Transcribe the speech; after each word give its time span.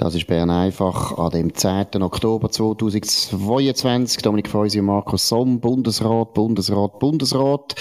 Das 0.00 0.14
ist 0.14 0.26
Bern 0.26 0.48
einfach 0.48 1.18
an 1.18 1.28
dem 1.28 1.52
10. 1.52 2.02
Oktober 2.02 2.50
2022. 2.50 4.22
Dominik 4.22 4.48
Feusi 4.48 4.80
und 4.80 4.86
Markus 4.86 5.28
Somm, 5.28 5.60
Bundesrat, 5.60 6.32
Bundesrat, 6.32 6.98
Bundesrat. 6.98 7.74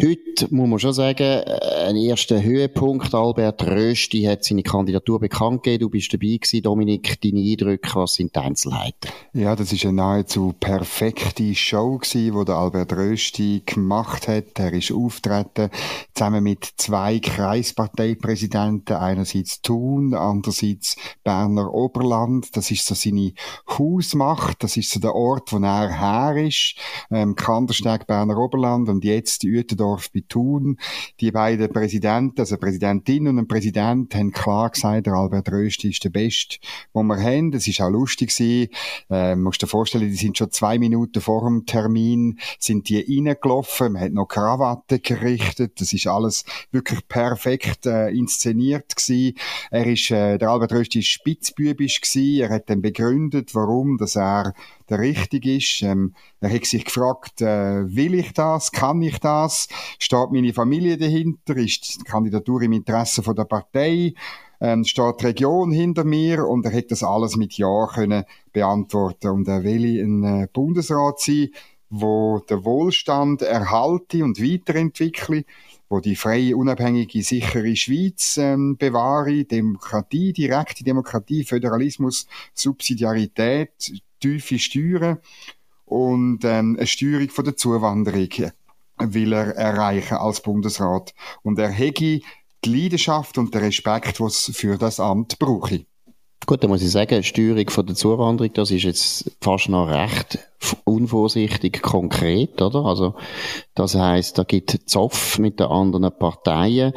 Heute 0.00 0.54
muss 0.54 0.68
man 0.70 0.78
schon 0.78 0.94
sagen, 0.94 1.42
ein 1.86 1.96
erster 1.96 2.42
Höhepunkt. 2.42 3.14
Albert 3.14 3.66
Rösti 3.66 4.22
hat 4.22 4.42
seine 4.42 4.62
Kandidatur 4.62 5.20
bekannt 5.20 5.64
gegeben. 5.64 5.82
Du 5.82 5.90
bist 5.90 6.10
dabei 6.14 6.38
gewesen, 6.40 6.62
Dominik. 6.62 7.20
Deine 7.20 7.40
Eindrücke, 7.40 7.94
was 7.94 8.14
sind 8.14 8.34
die 8.34 8.40
Einzelheiten? 8.40 9.10
Ja, 9.34 9.54
das 9.54 9.70
ist 9.70 9.84
eine 9.84 9.92
nahezu 9.92 10.54
perfekte 10.58 11.54
Show 11.54 11.98
gewesen, 11.98 12.38
die 12.38 12.44
der 12.46 12.54
Albert 12.54 12.94
Rösti 12.94 13.62
gemacht 13.66 14.28
hat. 14.28 14.58
Er 14.58 14.72
ist 14.72 14.92
auftreten 14.92 15.68
zusammen 16.14 16.42
mit 16.42 16.66
zwei 16.78 17.18
Kreisparteipräsidenten. 17.18 18.96
Einerseits 18.96 19.60
Thun, 19.60 20.14
andererseits 20.14 20.96
Berner 21.22 21.65
Berner 21.66 21.74
Oberland. 21.74 22.56
Das 22.56 22.70
ist 22.70 22.86
so 22.86 22.94
seine 22.94 23.32
Hausmacht. 23.68 24.62
Das 24.62 24.76
ist 24.76 24.90
so 24.90 25.00
der 25.00 25.14
Ort, 25.14 25.52
wo 25.52 25.58
er 25.58 25.90
her 25.90 26.46
ist. 26.46 26.76
Ähm, 27.10 27.34
Kandersteg, 27.34 28.06
Berner 28.06 28.38
Oberland 28.38 28.88
und 28.88 29.04
jetzt 29.04 29.44
Uetendorf 29.44 30.10
bei 30.12 30.22
Thun. 30.28 30.78
Die 31.20 31.30
beiden 31.30 31.68
Präsidenten, 31.72 32.40
also 32.40 32.56
Präsidentin 32.56 33.28
und 33.28 33.38
ein 33.38 33.48
Präsident, 33.48 34.14
haben 34.14 34.32
klar 34.32 34.70
gesagt, 34.70 35.06
der 35.06 35.14
Albert 35.14 35.50
Rösti 35.50 35.90
ist 35.90 36.04
der 36.04 36.10
Beste, 36.10 36.58
den 36.94 37.06
wir 37.06 37.16
haben. 37.16 37.50
Das 37.50 37.66
ist 37.66 37.80
auch 37.80 37.90
lustig 37.90 38.34
gewesen. 38.36 38.70
Ähm, 39.10 39.42
musst 39.42 39.62
dir 39.62 39.66
vorstellen, 39.66 40.08
die 40.08 40.16
sind 40.16 40.38
schon 40.38 40.50
zwei 40.50 40.78
Minuten 40.78 41.20
vor 41.20 41.42
dem 41.44 41.66
Termin, 41.66 42.38
sind 42.58 42.88
die 42.88 43.00
reingelaufen. 43.00 43.92
Man 43.92 44.02
hat 44.02 44.12
noch 44.12 44.26
Krawatten 44.26 45.00
gerichtet. 45.02 45.80
Das 45.80 45.92
ist 45.92 46.06
alles 46.06 46.44
wirklich 46.70 47.06
perfekt 47.08 47.86
äh, 47.86 48.08
inszeniert 48.10 48.96
gewesen. 48.96 49.36
Er 49.70 49.86
ist, 49.86 50.10
äh, 50.10 50.38
der 50.38 50.50
Albert 50.50 50.72
Rösti 50.72 51.00
ist 51.00 51.08
spitz 51.08 51.55
Spitzbübisch 51.56 52.00
gsi. 52.00 52.40
Er 52.40 52.50
hat 52.50 52.68
dann 52.68 52.82
begründet, 52.82 53.54
warum, 53.54 53.96
dass 53.96 54.16
er 54.16 54.52
der 54.88 54.98
Richtige 54.98 55.56
ist. 55.56 55.82
Ähm, 55.82 56.14
er 56.40 56.52
hat 56.52 56.66
sich 56.66 56.84
gefragt, 56.84 57.40
äh, 57.40 57.94
will 57.94 58.14
ich 58.14 58.32
das? 58.32 58.72
Kann 58.72 59.00
ich 59.02 59.18
das? 59.18 59.68
Steht 59.98 60.30
meine 60.32 60.52
Familie 60.52 60.98
dahinter? 60.98 61.56
Ist 61.56 62.00
die 62.00 62.04
Kandidatur 62.04 62.62
im 62.62 62.72
Interesse 62.72 63.22
von 63.22 63.34
der 63.34 63.44
Partei? 63.44 64.14
Ähm, 64.60 64.84
steht 64.84 65.20
die 65.20 65.26
Region 65.26 65.72
hinter 65.72 66.04
mir? 66.04 66.46
Und 66.46 66.66
er 66.66 66.76
hat 66.76 66.90
das 66.90 67.02
alles 67.02 67.36
mit 67.36 67.56
Ja 67.56 67.86
können 67.86 68.24
beantworten. 68.52 69.28
Und 69.28 69.48
er 69.48 69.64
will 69.64 70.02
ein 70.02 70.24
äh, 70.24 70.48
Bundesrat 70.52 71.20
sein, 71.20 71.48
wo 71.88 72.40
der 72.50 72.64
Wohlstand 72.64 73.42
erhalte 73.42 74.24
und 74.24 74.42
weiterentwickle 74.42 75.44
wo 75.88 76.00
die 76.00 76.16
freie, 76.16 76.56
unabhängige, 76.56 77.22
sichere 77.22 77.76
Schweiz 77.76 78.36
ähm, 78.38 78.76
bewahre, 78.76 79.44
Demokratie, 79.44 80.32
direkte 80.32 80.84
Demokratie, 80.84 81.44
Föderalismus, 81.44 82.26
Subsidiarität, 82.54 83.70
tiefe 84.20 84.58
Steuern 84.58 85.18
und 85.84 86.44
ähm, 86.44 86.76
eine 86.76 86.86
Steuerung 86.86 87.30
von 87.30 87.44
der 87.44 87.56
Zuwanderung 87.56 88.28
will 88.98 89.32
er 89.32 89.54
erreichen 89.56 90.16
als 90.16 90.40
Bundesrat. 90.40 91.14
Und 91.42 91.58
er 91.58 91.68
hege 91.68 92.20
die 92.64 92.82
Leidenschaft 92.82 93.38
und 93.38 93.54
den 93.54 93.62
Respekt, 93.62 94.20
was 94.20 94.50
für 94.54 94.78
das 94.78 95.00
Amt 95.00 95.38
brauche. 95.38 95.86
Gut, 96.46 96.62
dann 96.62 96.70
muss 96.70 96.82
ich 96.82 96.92
sagen, 96.92 97.24
Steuerung 97.24 97.68
von 97.70 97.86
der 97.86 97.96
Zuwanderung, 97.96 98.52
das 98.54 98.70
ist 98.70 98.84
jetzt 98.84 99.36
fast 99.40 99.68
noch 99.68 99.88
recht 99.88 100.38
unvorsichtig 100.84 101.82
konkret, 101.82 102.62
oder? 102.62 102.84
Also, 102.84 103.14
das 103.74 103.96
heißt, 103.96 104.38
da 104.38 104.44
gibt 104.44 104.70
Zoff 104.86 105.40
mit 105.40 105.58
den 105.58 105.66
anderen 105.66 106.16
Parteien, 106.16 106.92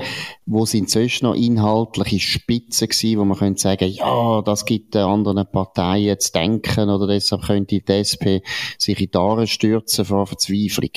wo 0.45 0.65
sind 0.65 0.91
sonst 0.91 1.23
noch 1.23 1.33
inhaltliche 1.33 2.19
Spitzen 2.19 2.89
gewesen, 2.89 3.19
wo 3.19 3.25
man 3.25 3.37
könnte 3.37 3.59
sagen, 3.59 3.89
ja, 3.89 4.43
das 4.43 4.65
gibt 4.65 4.93
den 4.93 5.01
anderen 5.01 5.47
Parteien 5.51 6.19
zu 6.19 6.31
denken, 6.31 6.89
oder 6.89 7.07
deshalb 7.07 7.41
könnte 7.41 7.79
die 7.79 7.91
SP 7.91 8.45
sich 8.77 9.01
in 9.01 9.09
die 9.11 9.47
stürzen 9.47 10.05
vor 10.05 10.27
Verzweiflung. 10.27 10.91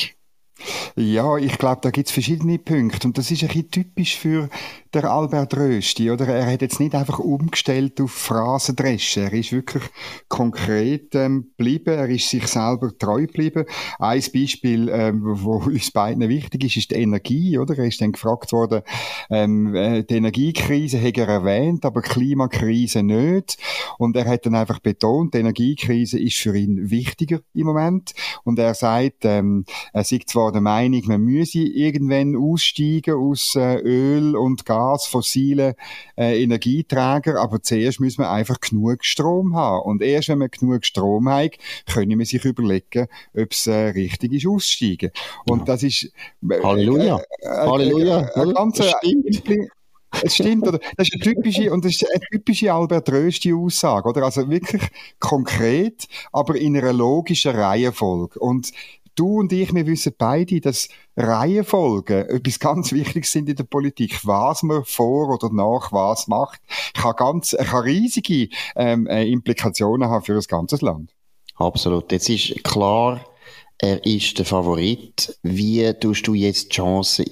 Ja, 0.96 1.36
ich 1.38 1.58
glaube, 1.58 1.80
da 1.82 1.90
gibt's 1.90 2.12
verschiedene 2.12 2.58
Punkte. 2.58 3.08
Und 3.08 3.18
das 3.18 3.30
ist 3.30 3.42
ein 3.42 3.48
bisschen 3.48 3.70
typisch 3.70 4.16
für 4.16 4.48
der 4.94 5.10
Albert 5.10 5.56
Rösti, 5.56 6.10
oder? 6.10 6.26
Er 6.26 6.52
hat 6.52 6.62
jetzt 6.62 6.80
nicht 6.80 6.94
einfach 6.94 7.18
umgestellt 7.18 8.00
auf 8.00 8.10
Phrasendreschen. 8.10 9.24
Er 9.24 9.32
ist 9.32 9.52
wirklich 9.52 9.82
konkret 10.28 11.14
ähm, 11.14 11.52
geblieben. 11.56 11.94
Er 11.94 12.08
ist 12.08 12.28
sich 12.28 12.46
selber 12.46 12.96
treu 12.98 13.26
geblieben. 13.26 13.64
Ein 13.98 14.22
Beispiel, 14.34 14.88
ähm, 14.90 15.22
wo 15.24 15.56
uns 15.66 15.90
beiden 15.90 16.28
wichtig 16.28 16.64
ist, 16.64 16.76
ist 16.76 16.90
die 16.90 16.96
Energie, 16.96 17.58
oder? 17.58 17.78
Er 17.78 17.86
ist 17.86 18.00
dann 18.00 18.12
gefragt 18.12 18.52
worden, 18.52 18.82
ähm, 19.30 19.74
äh, 19.74 20.04
die 20.04 20.16
Energiekrise 20.16 21.00
hat 21.00 21.16
er 21.16 21.28
erwähnt, 21.28 21.84
aber 21.84 22.02
Klimakrise 22.02 23.02
nicht. 23.02 23.56
Und 23.98 24.16
er 24.16 24.26
hat 24.26 24.46
dann 24.46 24.54
einfach 24.54 24.80
betont, 24.80 25.34
die 25.34 25.38
Energiekrise 25.38 26.18
ist 26.18 26.36
für 26.36 26.56
ihn 26.56 26.90
wichtiger 26.90 27.40
im 27.54 27.66
Moment. 27.66 28.12
Und 28.44 28.58
er 28.58 28.74
sagt, 28.74 29.24
ähm, 29.24 29.64
er 29.92 30.04
sieht 30.04 30.28
zwar 30.28 30.52
der 30.52 30.60
Meinung, 30.60 31.02
man 31.06 31.22
müsse 31.22 31.60
irgendwann 31.60 32.36
aussteigen 32.36 33.14
aus 33.14 33.54
äh, 33.56 33.76
Öl 33.76 34.36
und 34.36 34.66
Gas, 34.66 34.81
Gas, 34.82 35.06
fossile 35.06 35.76
äh, 36.16 36.42
Energieträger, 36.42 37.40
aber 37.40 37.62
zuerst 37.62 38.00
müssen 38.00 38.22
wir 38.22 38.30
einfach 38.30 38.60
genug 38.60 39.04
Strom 39.04 39.54
haben. 39.54 39.82
Und 39.82 40.02
erst 40.02 40.28
wenn 40.28 40.38
wir 40.38 40.48
genug 40.48 40.84
Strom 40.84 41.28
haben, 41.28 41.50
können 41.86 42.18
wir 42.18 42.26
sich 42.26 42.44
überlegen, 42.44 43.06
ob 43.34 43.52
es 43.52 43.66
äh, 43.66 43.88
richtig 43.88 44.32
ist, 44.32 44.46
aussteigen. 44.46 45.10
Und 45.46 45.60
ja. 45.60 45.64
das 45.66 45.82
ist... 45.82 46.04
Äh, 46.48 46.62
Halleluja. 46.62 47.18
Äh, 47.18 47.46
äh, 47.46 47.48
Halleluja. 47.48 48.28
Äh, 48.34 48.52
ganz, 48.52 48.76
das 48.78 48.90
stimmt. 48.90 49.42
Es 50.22 50.34
stimmt, 50.34 50.68
oder? 50.68 50.78
Das 50.96 51.08
ist 51.08 51.14
eine 51.14 51.22
typische, 51.22 51.72
und 51.72 51.84
das 51.84 51.92
ist 51.92 52.06
eine 52.06 52.20
typische 52.30 52.72
Albert 52.72 53.10
Rösti 53.10 53.54
Aussage, 53.54 54.08
oder? 54.08 54.24
Also 54.24 54.48
wirklich 54.50 54.82
konkret, 55.18 56.06
aber 56.32 56.56
in 56.56 56.76
einer 56.76 56.92
logischen 56.92 57.52
Reihenfolge. 57.52 58.38
Und 58.38 58.72
du 59.14 59.40
und 59.40 59.52
ich, 59.52 59.74
wir 59.74 59.86
wissen 59.86 60.14
beide, 60.16 60.60
dass 60.60 60.88
Reihenfolgen 61.16 62.28
etwas 62.28 62.58
ganz 62.58 62.92
Wichtiges 62.92 63.32
sind 63.32 63.48
in 63.48 63.56
der 63.56 63.64
Politik. 63.64 64.20
Was 64.24 64.62
man 64.62 64.84
vor 64.84 65.28
oder 65.28 65.52
nach 65.52 65.92
was 65.92 66.28
macht, 66.28 66.60
kann 66.94 67.14
ganz, 67.16 67.56
kann 67.56 67.84
riesige 67.84 68.48
ähm, 68.76 69.06
äh, 69.06 69.28
Implikationen 69.28 70.08
haben 70.08 70.24
für 70.24 70.34
das 70.34 70.48
ganze 70.48 70.76
Land. 70.84 71.12
Absolut. 71.56 72.10
Jetzt 72.12 72.28
ist 72.28 72.64
klar, 72.64 73.20
er 73.84 74.06
ist 74.06 74.38
der 74.38 74.46
Favorit. 74.46 75.36
Wie 75.42 75.92
tust 75.94 76.28
du 76.28 76.34
jetzt 76.34 76.70
die 76.70 76.76
Chancen 76.76 77.24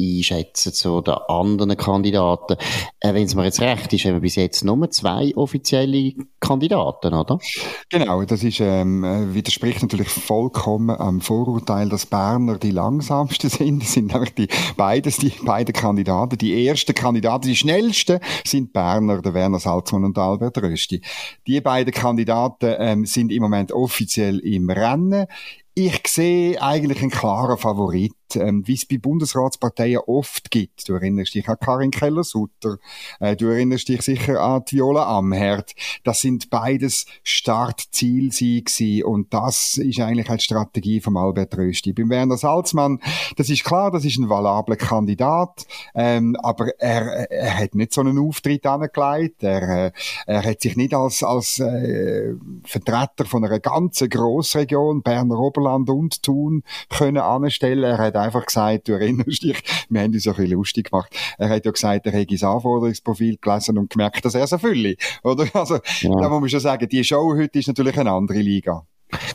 einschätzen 0.00 0.72
zu 0.72 1.00
den 1.00 1.14
anderen 1.26 1.76
Kandidaten? 1.76 2.56
Äh, 3.00 3.14
Wenn 3.14 3.24
es 3.24 3.34
mir 3.34 3.42
jetzt 3.42 3.60
recht 3.60 3.92
ist, 3.92 4.04
haben 4.04 4.14
wir 4.14 4.20
bis 4.20 4.36
jetzt 4.36 4.64
nur 4.64 4.88
zwei 4.92 5.34
offizielle 5.34 6.14
Kandidaten, 6.38 7.14
oder? 7.14 7.40
Genau, 7.90 8.22
das 8.22 8.44
ist, 8.44 8.60
ähm, 8.60 9.02
äh, 9.02 9.34
widerspricht 9.34 9.82
natürlich 9.82 10.08
vollkommen 10.08 10.96
am 10.96 11.20
Vorurteil, 11.20 11.88
dass 11.88 12.06
Berner 12.06 12.58
die 12.58 12.70
langsamsten 12.70 13.50
sind. 13.50 13.82
Das 13.82 13.92
sind 13.94 14.12
nämlich 14.12 14.34
die, 14.36 14.46
beides, 14.76 15.16
die 15.16 15.32
beiden 15.44 15.74
Kandidaten. 15.74 16.38
Die 16.38 16.64
ersten 16.64 16.94
Kandidaten, 16.94 17.48
die 17.48 17.56
schnellsten, 17.56 18.20
sind 18.46 18.72
Berner, 18.72 19.20
der 19.20 19.34
Werner 19.34 19.58
Salzmann 19.58 20.04
und 20.04 20.16
Albert 20.16 20.58
Rösti. 20.58 21.02
Die 21.48 21.60
beiden 21.60 21.92
Kandidaten 21.92 22.76
ähm, 22.78 23.04
sind 23.04 23.32
im 23.32 23.42
Moment 23.42 23.72
offiziell 23.72 24.38
im 24.38 24.70
Rennen. 24.70 25.26
Ich 25.80 26.08
sehe 26.08 26.60
eigentlich 26.60 27.02
einen 27.02 27.12
klaren 27.12 27.56
Favorit 27.56 28.12
ähm, 28.36 28.66
wie 28.66 28.74
es 28.74 28.86
bei 28.86 28.98
Bundesratsparteien 28.98 30.00
oft 30.06 30.50
gibt. 30.50 30.88
Du 30.88 30.94
erinnerst 30.94 31.34
dich 31.34 31.48
an 31.48 31.56
Karin 31.60 31.90
Keller-Sutter, 31.90 32.78
äh, 33.20 33.36
du 33.36 33.46
erinnerst 33.46 33.88
dich 33.88 34.02
sicher 34.02 34.40
an 34.40 34.62
die 34.70 34.76
Viola 34.76 35.06
Amherd. 35.18 35.74
Das 36.04 36.20
sind 36.20 36.50
beides 36.50 37.06
Startziele 37.22 38.28
gewesen 38.28 39.04
und 39.04 39.34
das 39.34 39.76
ist 39.76 40.00
eigentlich 40.00 40.30
eine 40.30 40.40
Strategie 40.40 41.00
von 41.00 41.16
Albert 41.16 41.56
Rösti. 41.56 41.92
Beim 41.92 42.10
Werner 42.10 42.36
Salzmann, 42.36 43.00
das 43.36 43.50
ist 43.50 43.64
klar, 43.64 43.90
das 43.90 44.04
ist 44.04 44.18
ein 44.18 44.28
valabler 44.28 44.76
Kandidat, 44.76 45.66
ähm, 45.94 46.36
aber 46.42 46.68
er, 46.78 47.30
er 47.30 47.58
hat 47.58 47.74
nicht 47.74 47.92
so 47.92 48.00
einen 48.00 48.18
Auftritt 48.18 48.66
angelegt, 48.66 49.42
er, 49.42 49.86
äh, 49.86 49.92
er 50.26 50.44
hat 50.44 50.60
sich 50.60 50.76
nicht 50.76 50.94
als, 50.94 51.22
als 51.22 51.58
äh, 51.58 52.34
Vertreter 52.64 53.24
von 53.24 53.44
einer 53.44 53.60
ganzen 53.60 54.08
Grossregion, 54.08 55.02
Berner 55.02 55.38
Oberland 55.38 55.90
und 55.90 56.22
Thun, 56.22 56.62
können 56.88 57.18
anstellen. 57.18 57.84
Er 57.84 57.98
hat 57.98 58.16
einfach 58.18 58.46
gesagt, 58.46 58.88
du 58.88 58.92
erinnerst 58.92 59.42
dich, 59.42 59.62
wir 59.88 60.00
haben 60.00 60.12
uns 60.12 60.26
ein 60.26 60.34
bisschen 60.34 60.50
lustig 60.50 60.90
gemacht. 60.90 61.14
Er 61.38 61.48
hat 61.48 61.64
ja 61.64 61.70
gesagt, 61.70 62.06
er 62.06 62.12
hätte 62.12 62.34
das 62.34 62.44
Anforderungsprofil 62.44 63.38
gelesen 63.40 63.78
und 63.78 63.90
gemerkt, 63.90 64.24
dass 64.24 64.34
er 64.34 64.44
es 64.44 64.52
erfülle. 64.52 64.96
Oder? 65.22 65.46
Also, 65.58 65.74
ja. 66.00 66.10
da 66.10 66.28
muss 66.28 66.40
man 66.40 66.48
schon 66.50 66.60
sagen, 66.60 66.88
die 66.88 67.02
Show 67.02 67.34
heute 67.36 67.58
ist 67.58 67.66
natürlich 67.66 67.98
eine 67.98 68.12
andere 68.12 68.38
Liga. 68.38 68.86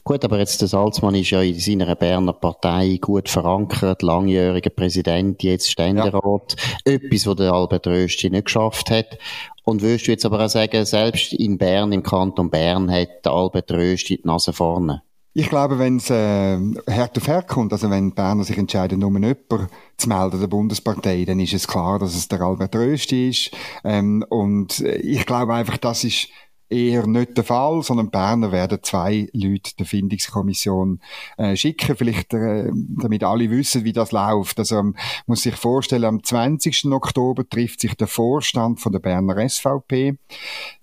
Gut, 0.04 0.24
aber 0.24 0.40
jetzt 0.40 0.62
der 0.62 0.68
Salzmann 0.68 1.16
ist 1.16 1.32
ja 1.32 1.42
in 1.42 1.60
seiner 1.60 1.96
Berner 1.96 2.34
Partei 2.34 3.00
gut 3.02 3.28
verankert, 3.28 4.02
langjähriger 4.02 4.70
Präsident, 4.70 5.42
jetzt 5.42 5.72
Ständerat. 5.72 6.56
Ja. 6.86 6.94
Etwas, 6.94 7.26
was 7.26 7.36
der 7.36 7.54
Albert 7.54 7.88
Rösti 7.88 8.30
nicht 8.30 8.46
geschafft 8.46 8.92
hat. 8.92 9.18
Und 9.64 9.82
würdest 9.82 10.08
du 10.08 10.12
jetzt 10.12 10.26
aber 10.26 10.44
auch 10.46 10.50
sagen, 10.50 10.86
selbst 10.86 11.34
in 11.34 11.58
Bern, 11.58 11.92
im 11.92 12.04
Kanton 12.04 12.50
Bern, 12.50 12.92
hat 12.92 13.26
der 13.26 13.32
Albert 13.32 13.72
Rösti 13.72 14.18
die 14.18 14.28
Nase 14.28 14.54
vorne? 14.54 15.02
Ich 15.36 15.50
glaube, 15.50 15.80
wenn 15.80 15.98
es 15.98 16.12
äh, 16.12 16.60
hart 16.90 17.18
auf 17.18 17.28
hart 17.28 17.48
kommt, 17.48 17.74
also 17.74 17.90
wenn 17.90 18.10
die 18.10 18.16
Berner 18.16 18.44
sich 18.44 18.58
entscheiden, 18.58 19.00
nur 19.00 19.10
jemanden 19.12 19.68
zu 19.98 20.08
melden, 20.08 20.40
der 20.40 20.48
Bundespartei, 20.48 21.26
dann 21.26 21.40
ist 21.40 21.54
es 21.54 21.68
klar, 21.68 21.98
dass 21.98 22.16
es 22.16 22.28
der 22.28 22.42
Albert 22.42 22.76
Rösti 22.76 23.30
ist. 23.30 23.52
Ähm, 23.84 24.24
und 24.30 24.80
äh, 24.82 24.98
ich 24.98 25.26
glaube 25.26 25.56
einfach, 25.56 25.78
das 25.78 26.04
ist 26.04 26.30
eher 26.70 27.08
nicht 27.08 27.38
der 27.38 27.44
Fall, 27.44 27.84
sondern 27.84 28.10
Berner 28.10 28.52
werden 28.52 28.80
zwei 28.82 29.28
Leute 29.34 29.76
der 29.78 29.86
Findungskommission 29.86 31.00
äh, 31.38 31.56
schicken, 31.56 31.96
vielleicht 31.96 32.34
äh, 32.34 32.70
damit 32.74 33.24
alle 33.24 33.50
wissen, 33.50 33.84
wie 33.84 33.94
das 33.94 34.12
läuft. 34.12 34.60
Also 34.60 34.76
man 34.76 34.96
muss 35.28 35.44
sich 35.44 35.56
vorstellen, 35.56 36.06
am 36.06 36.24
20. 36.24 36.86
Oktober 36.86 37.48
trifft 37.48 37.82
sich 37.82 37.96
der 37.96 38.08
Vorstand 38.08 38.80
von 38.80 38.92
der 38.92 39.00
Berner 39.00 39.48
SVP. 39.48 40.18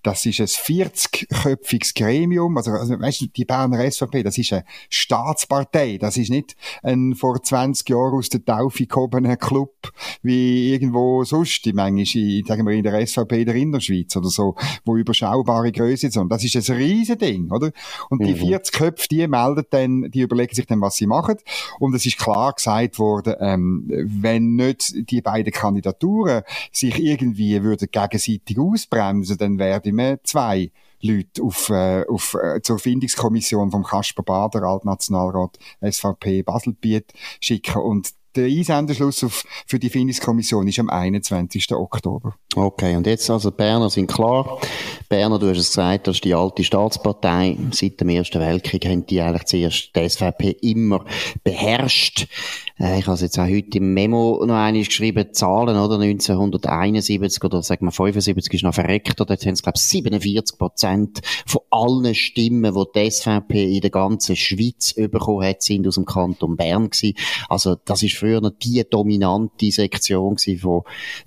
Das 0.03 0.25
ist 0.27 0.41
ein 0.41 0.47
40-köpfiges 0.47 1.95
Gremium. 1.95 2.57
Also, 2.57 2.73
also 2.73 2.99
weißt 2.99 3.23
du, 3.23 3.27
die 3.27 3.45
Berner 3.45 3.91
SVP, 3.91 4.23
das 4.23 4.39
ist 4.39 4.53
eine 4.53 4.65
Staatspartei. 4.89 5.99
Das 5.99 6.17
ist 6.17 6.31
nicht 6.31 6.57
ein 6.83 7.15
vor 7.15 7.43
20 7.43 7.89
Jahren 7.89 8.15
aus 8.15 8.29
der 8.29 8.45
Taufe 8.45 8.87
gehobener 8.87 9.37
Club 9.37 9.75
wie 10.23 10.73
irgendwo 10.73 11.25
sonst, 11.25 11.65
die 11.65 11.73
manchmal, 11.73 12.43
sagen 12.47 12.67
wir, 12.67 12.75
in 12.75 12.83
der 12.83 13.07
SVP 13.07 13.45
der 13.45 13.55
Innerschweiz 13.55 14.17
oder 14.17 14.29
so, 14.29 14.55
wo 14.85 14.97
überschaubare 14.97 15.70
Größe 15.73 16.11
sind. 16.11 16.31
Das 16.31 16.45
ist 16.45 16.71
ein 16.71 16.77
riesen 16.77 17.19
Ding, 17.19 17.51
oder? 17.51 17.71
Und 18.09 18.25
die 18.25 18.35
40 18.35 18.75
mhm. 18.75 18.79
Köpfe, 18.79 19.09
die 19.09 19.27
melden 19.27 19.65
dann, 19.71 20.11
die 20.11 20.21
überlegen 20.21 20.55
sich 20.55 20.67
dann, 20.67 20.81
was 20.81 20.97
sie 20.97 21.07
machen. 21.07 21.37
Und 21.79 21.95
es 21.95 22.07
ist 22.07 22.19
klar 22.19 22.53
gesagt 22.53 22.99
worden, 22.99 23.35
ähm, 23.41 23.85
wenn 23.89 24.57
nicht 24.57 25.11
die 25.11 25.23
beiden 25.23 25.53
Kandidaturen 25.53 26.43
sich 26.73 26.99
irgendwie 26.99 27.63
würden 27.63 27.89
gegenseitig 27.91 28.59
ausbremsen, 28.59 29.39
dann 29.39 29.59
werden 29.59 29.97
wir 29.97 30.21
zwei 30.25 30.71
Leute 31.03 31.43
auf, 31.43 31.71
äh, 31.71 32.05
auf, 32.07 32.35
äh, 32.35 32.61
zur 32.63 32.79
Findungskommission 32.79 33.71
vom 33.71 33.85
Kasper 33.85 34.23
Bader, 34.23 34.65
Altnationalrat 34.65 35.59
SVP 35.81 36.43
Baselbiet 36.43 37.13
schicken. 37.41 37.81
Und 37.81 38.11
der 38.37 38.47
Einsendeschluss 38.47 39.25
auf, 39.25 39.45
für 39.67 39.79
die 39.79 39.91
Findungskommission 39.91 40.67
ist 40.69 40.79
am 40.79 40.91
21. 40.91 41.73
Oktober. 41.73 42.35
Okay, 42.55 42.97
und 42.97 43.07
jetzt 43.07 43.31
also 43.31 43.51
die 43.51 43.57
Berner 43.57 43.91
sind 43.91 44.07
klar. 44.07 44.59
Berner, 45.09 45.39
du 45.39 45.49
hast 45.49 45.59
es 45.59 45.69
gesagt, 45.69 46.07
das 46.07 46.17
ist 46.17 46.25
die 46.25 46.35
alte 46.35 46.65
Staatspartei. 46.65 47.57
Seit 47.73 48.01
dem 48.01 48.09
Ersten 48.09 48.41
Weltkrieg 48.41 48.85
haben 48.87 49.07
die 49.07 49.21
eigentlich 49.21 49.45
zuerst 49.45 49.95
die 49.95 50.09
SVP 50.09 50.57
immer 50.63 51.05
beherrscht. 51.45 52.29
Äh, 52.79 53.01
ich 53.01 53.07
habe 53.07 53.15
es 53.15 53.21
jetzt 53.21 53.39
auch 53.39 53.49
heute 53.49 53.79
im 53.79 53.95
Memo 53.95 54.45
noch 54.45 54.55
einmal 54.55 54.83
geschrieben, 54.83 55.33
Zahlen, 55.33 55.77
oder? 55.77 55.99
1971 56.01 57.43
oder 57.45 57.63
sagen 57.63 57.87
wir 57.87 57.93
75 57.93 58.55
ist 58.55 58.63
noch 58.63 58.75
verreckt, 58.75 59.21
oder? 59.21 59.35
Jetzt 59.35 59.47
haben 59.47 59.55
es, 59.55 59.63
glaube 59.63 59.77
ich, 59.77 59.83
47 59.83 60.59
Prozent 60.59 61.21
von 61.47 61.63
allen 61.71 62.15
Stimmen, 62.15 62.75
die 62.75 62.85
die 62.95 63.11
SVP 63.11 63.77
in 63.77 63.81
der 63.81 63.91
ganzen 63.91 64.37
Schweiz 64.37 64.95
bekommen 64.95 65.47
hat, 65.47 65.63
sind 65.63 65.87
aus 65.87 65.95
dem 65.97 66.05
Kanton 66.05 66.57
Bern 66.57 66.91
gewesen. 66.91 67.17
Also, 67.49 67.77
das 67.85 68.03
ist 68.03 68.20
früher 68.21 68.41
noch 68.41 68.53
die 68.63 68.85
dominante 68.89 69.71
Sektion 69.71 70.37
von 70.61 70.83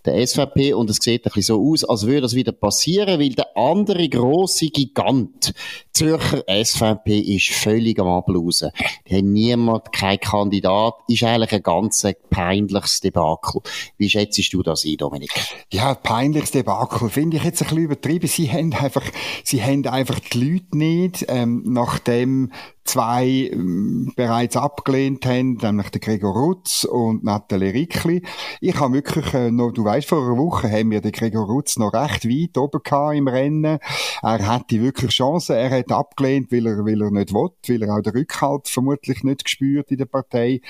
der 0.05 0.25
SVP 0.25 0.73
und 0.73 0.89
es 0.89 0.97
sieht 0.97 1.25
ein 1.25 1.31
bisschen 1.33 1.55
so 1.55 1.71
aus, 1.71 1.83
als 1.83 2.05
würde 2.05 2.21
das 2.21 2.35
wieder 2.35 2.51
passieren, 2.51 3.19
weil 3.19 3.31
der 3.31 3.57
andere 3.57 4.07
grosse 4.07 4.67
Gigant, 4.67 5.53
Zürcher 5.91 6.43
SVP, 6.47 7.19
ist 7.19 7.49
völlig 7.49 7.99
am 7.99 8.07
Ablausen. 8.07 8.71
Die 9.07 9.17
haben 9.17 9.33
niemand, 9.33 9.91
kein 9.91 10.19
Kandidat, 10.19 10.93
ist 11.07 11.23
eigentlich 11.23 11.53
ein 11.53 11.63
ganz 11.63 12.05
peinliches 12.29 13.01
Debakel. 13.01 13.61
Wie 13.97 14.09
schätzt 14.09 14.53
du 14.53 14.63
das 14.63 14.85
ein, 14.85 14.97
Dominik? 14.97 15.31
Ja, 15.71 15.93
peinliches 15.95 16.51
Debakel 16.51 17.09
finde 17.09 17.37
ich 17.37 17.43
jetzt 17.43 17.61
ein 17.61 17.67
bisschen 17.67 17.83
übertrieben. 17.83 18.27
Sie 18.27 18.51
haben 18.51 18.73
einfach, 18.73 19.03
sie 19.43 19.63
haben 19.63 19.85
einfach 19.87 20.19
die 20.19 20.39
Leute 20.39 20.77
nicht, 20.77 21.25
ähm, 21.27 21.63
nachdem 21.65 22.51
zwei 22.83 23.49
ähm, 23.51 24.11
bereits 24.15 24.57
abgelehnt 24.57 25.25
haben, 25.25 25.57
nämlich 25.61 25.89
der 25.89 26.01
Gregor 26.01 26.33
Rutz 26.33 26.83
und 26.83 27.23
Nathalie 27.23 27.73
Rickli. 27.73 28.21
Ich 28.59 28.79
habe 28.79 28.93
wirklich 28.93 29.33
äh, 29.33 29.51
noch, 29.51 29.71
du 29.71 29.85
weißt, 29.85 30.07
vor 30.07 30.19
einer 30.19 30.37
Woche 30.37 30.69
haben 30.69 30.91
wir 30.91 31.01
den 31.01 31.11
Gregor 31.11 31.45
Rutz 31.45 31.77
noch 31.77 31.93
recht 31.93 32.25
weit 32.25 32.57
oben 32.57 32.81
gehabt 32.83 33.15
im 33.15 33.27
Rennen. 33.27 33.79
Er 34.21 34.47
hatte 34.47 34.81
wirklich 34.81 35.11
Chancen. 35.11 35.55
Er 35.55 35.69
hat 35.71 35.91
abgelehnt, 35.91 36.51
weil 36.51 36.67
er, 36.67 36.85
weil 36.85 37.01
er 37.01 37.11
nicht 37.11 37.33
will, 37.33 37.51
weil 37.67 37.83
er 37.83 37.95
auch 37.95 38.01
den 38.01 38.13
Rückhalt 38.13 38.67
vermutlich 38.67 39.23
nicht 39.23 39.45
gespürt 39.45 39.89
in 39.91 39.97
der 39.97 40.05
Partei. 40.05 40.61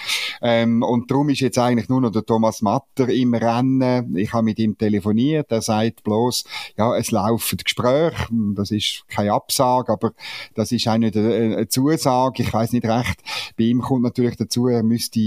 Ähm, 0.42 0.84
und 0.84 1.10
darum 1.10 1.30
ist 1.30 1.40
jetzt 1.40 1.58
eigentlich 1.58 1.90
nur 1.90 2.02
noch 2.02 2.12
der 2.12 2.26
Thomas 2.26 2.62
Matter 2.62 3.10
im 3.10 3.34
Rennen. 3.34 4.16
Ich 4.16 4.34
habe 4.34 4.44
mit 4.44 4.60
ihm 4.60 4.78
telefoniert. 4.78 5.52
Er 5.52 5.62
sagt 5.62 6.04
bloß, 6.04 6.44
ja, 6.78 6.96
es 6.96 7.12
laufen 7.12 7.58
Gespräche. 7.58 8.28
Das 8.56 8.72
ist 8.72 9.04
keine 9.08 9.34
Absage, 9.34 9.92
aber 9.92 10.12
das 10.54 10.72
ist 10.72 10.88
auch 10.88 10.98
nicht 10.98 11.18
eine, 11.18 11.34
eine 11.34 11.68
Zusage 11.68 12.03
Zusage, 12.04 12.44
ich 12.44 12.54
weiß 12.54 12.74
nicht 12.74 12.86
recht. 12.86 13.22
Bei 13.58 13.64
ihm 13.64 13.82
kommt 13.82 14.04
natürlich 14.04 14.36
dazu, 14.36 14.68
er 14.68 14.84
müsste 14.84 15.20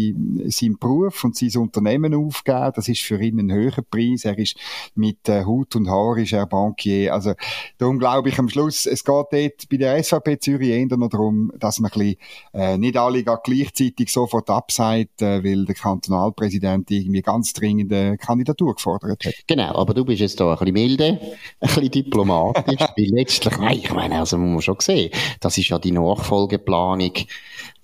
seinen 0.46 0.78
Beruf 0.78 1.24
und 1.24 1.36
sein 1.36 1.50
Unternehmen 1.60 2.14
aufgeben. 2.14 2.72
Das 2.74 2.88
ist 2.88 3.00
für 3.00 3.18
ihn 3.20 3.38
ein 3.38 3.50
höherer 3.50 3.82
Preis. 3.82 4.24
Er 4.24 4.36
ist 4.38 4.56
mit 4.94 5.26
äh, 5.28 5.44
Hut 5.44 5.74
und 5.76 5.88
Haar 5.88 6.18
ist 6.18 6.32
er 6.32 6.46
Bankier. 6.46 7.14
Also 7.14 7.32
darum 7.78 7.98
glaube 7.98 8.28
ich 8.28 8.38
am 8.38 8.48
Schluss, 8.48 8.84
es 8.84 9.04
geht 9.04 9.26
dort 9.30 9.68
bei 9.70 9.76
der 9.78 10.02
SVP 10.02 10.38
Zürich 10.38 10.68
eher 10.68 10.86
noch 10.96 11.08
darum, 11.08 11.50
dass 11.58 11.80
man 11.80 11.90
ein 11.92 11.98
bisschen, 11.98 12.16
äh, 12.52 12.76
nicht 12.76 12.96
alle 12.96 13.24
gleichzeitig 13.24 14.12
sofort 14.12 14.50
abseit, 14.50 15.10
äh, 15.20 15.42
weil 15.42 15.64
der 15.64 15.74
Kantonalpräsident 15.74 16.90
irgendwie 16.90 17.22
ganz 17.22 17.54
dringend 17.54 17.92
eine 17.92 18.18
Kandidatur 18.18 18.74
gefordert 18.74 19.24
hat. 19.24 19.34
Genau, 19.46 19.74
aber 19.74 19.94
du 19.94 20.04
bist 20.04 20.20
jetzt 20.20 20.40
da 20.40 20.52
ein 20.52 20.58
bisschen 20.58 20.74
milde, 20.74 21.04
ein 21.04 21.18
bisschen 21.60 21.90
diplomatisch, 21.90 22.80
weil 22.96 23.06
letztlich, 23.06 23.56
nein, 23.56 23.78
ich 23.78 23.92
meine, 23.92 24.18
also 24.18 24.36
muss 24.36 24.52
man 24.52 24.60
schon 24.62 24.76
sehen, 24.80 25.10
das 25.40 25.56
ist 25.56 25.68
ja 25.68 25.78
die 25.78 25.92
Nachfolge 25.92 26.58
Planung, 26.66 27.14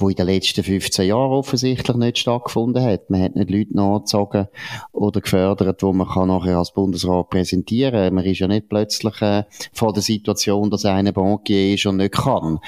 die 0.02 0.12
in 0.12 0.16
den 0.16 0.26
letzten 0.26 0.64
15 0.64 1.06
Jahren 1.06 1.32
offensichtlich 1.32 1.96
nicht 1.96 2.18
stattgefunden 2.18 2.82
hat. 2.82 3.10
Man 3.10 3.22
hat 3.22 3.36
nicht 3.36 3.50
Leute 3.50 3.76
nachgezogen 3.76 4.48
oder 4.92 5.20
gefördert, 5.20 5.82
die 5.82 5.92
man 5.92 6.08
kann 6.08 6.28
nachher 6.28 6.58
als 6.58 6.72
Bundesrat 6.72 7.30
präsentieren 7.30 7.92
kann. 7.92 8.14
Man 8.14 8.24
ist 8.24 8.40
ja 8.40 8.48
nicht 8.48 8.68
plötzlich 8.68 9.20
äh, 9.22 9.44
vor 9.72 9.92
der 9.92 10.02
Situation, 10.02 10.70
dass 10.70 10.84
einer 10.84 11.12
Bankier 11.12 11.74
ist 11.74 11.86
und 11.86 11.98
nicht 11.98 12.12
kann. 12.12 12.58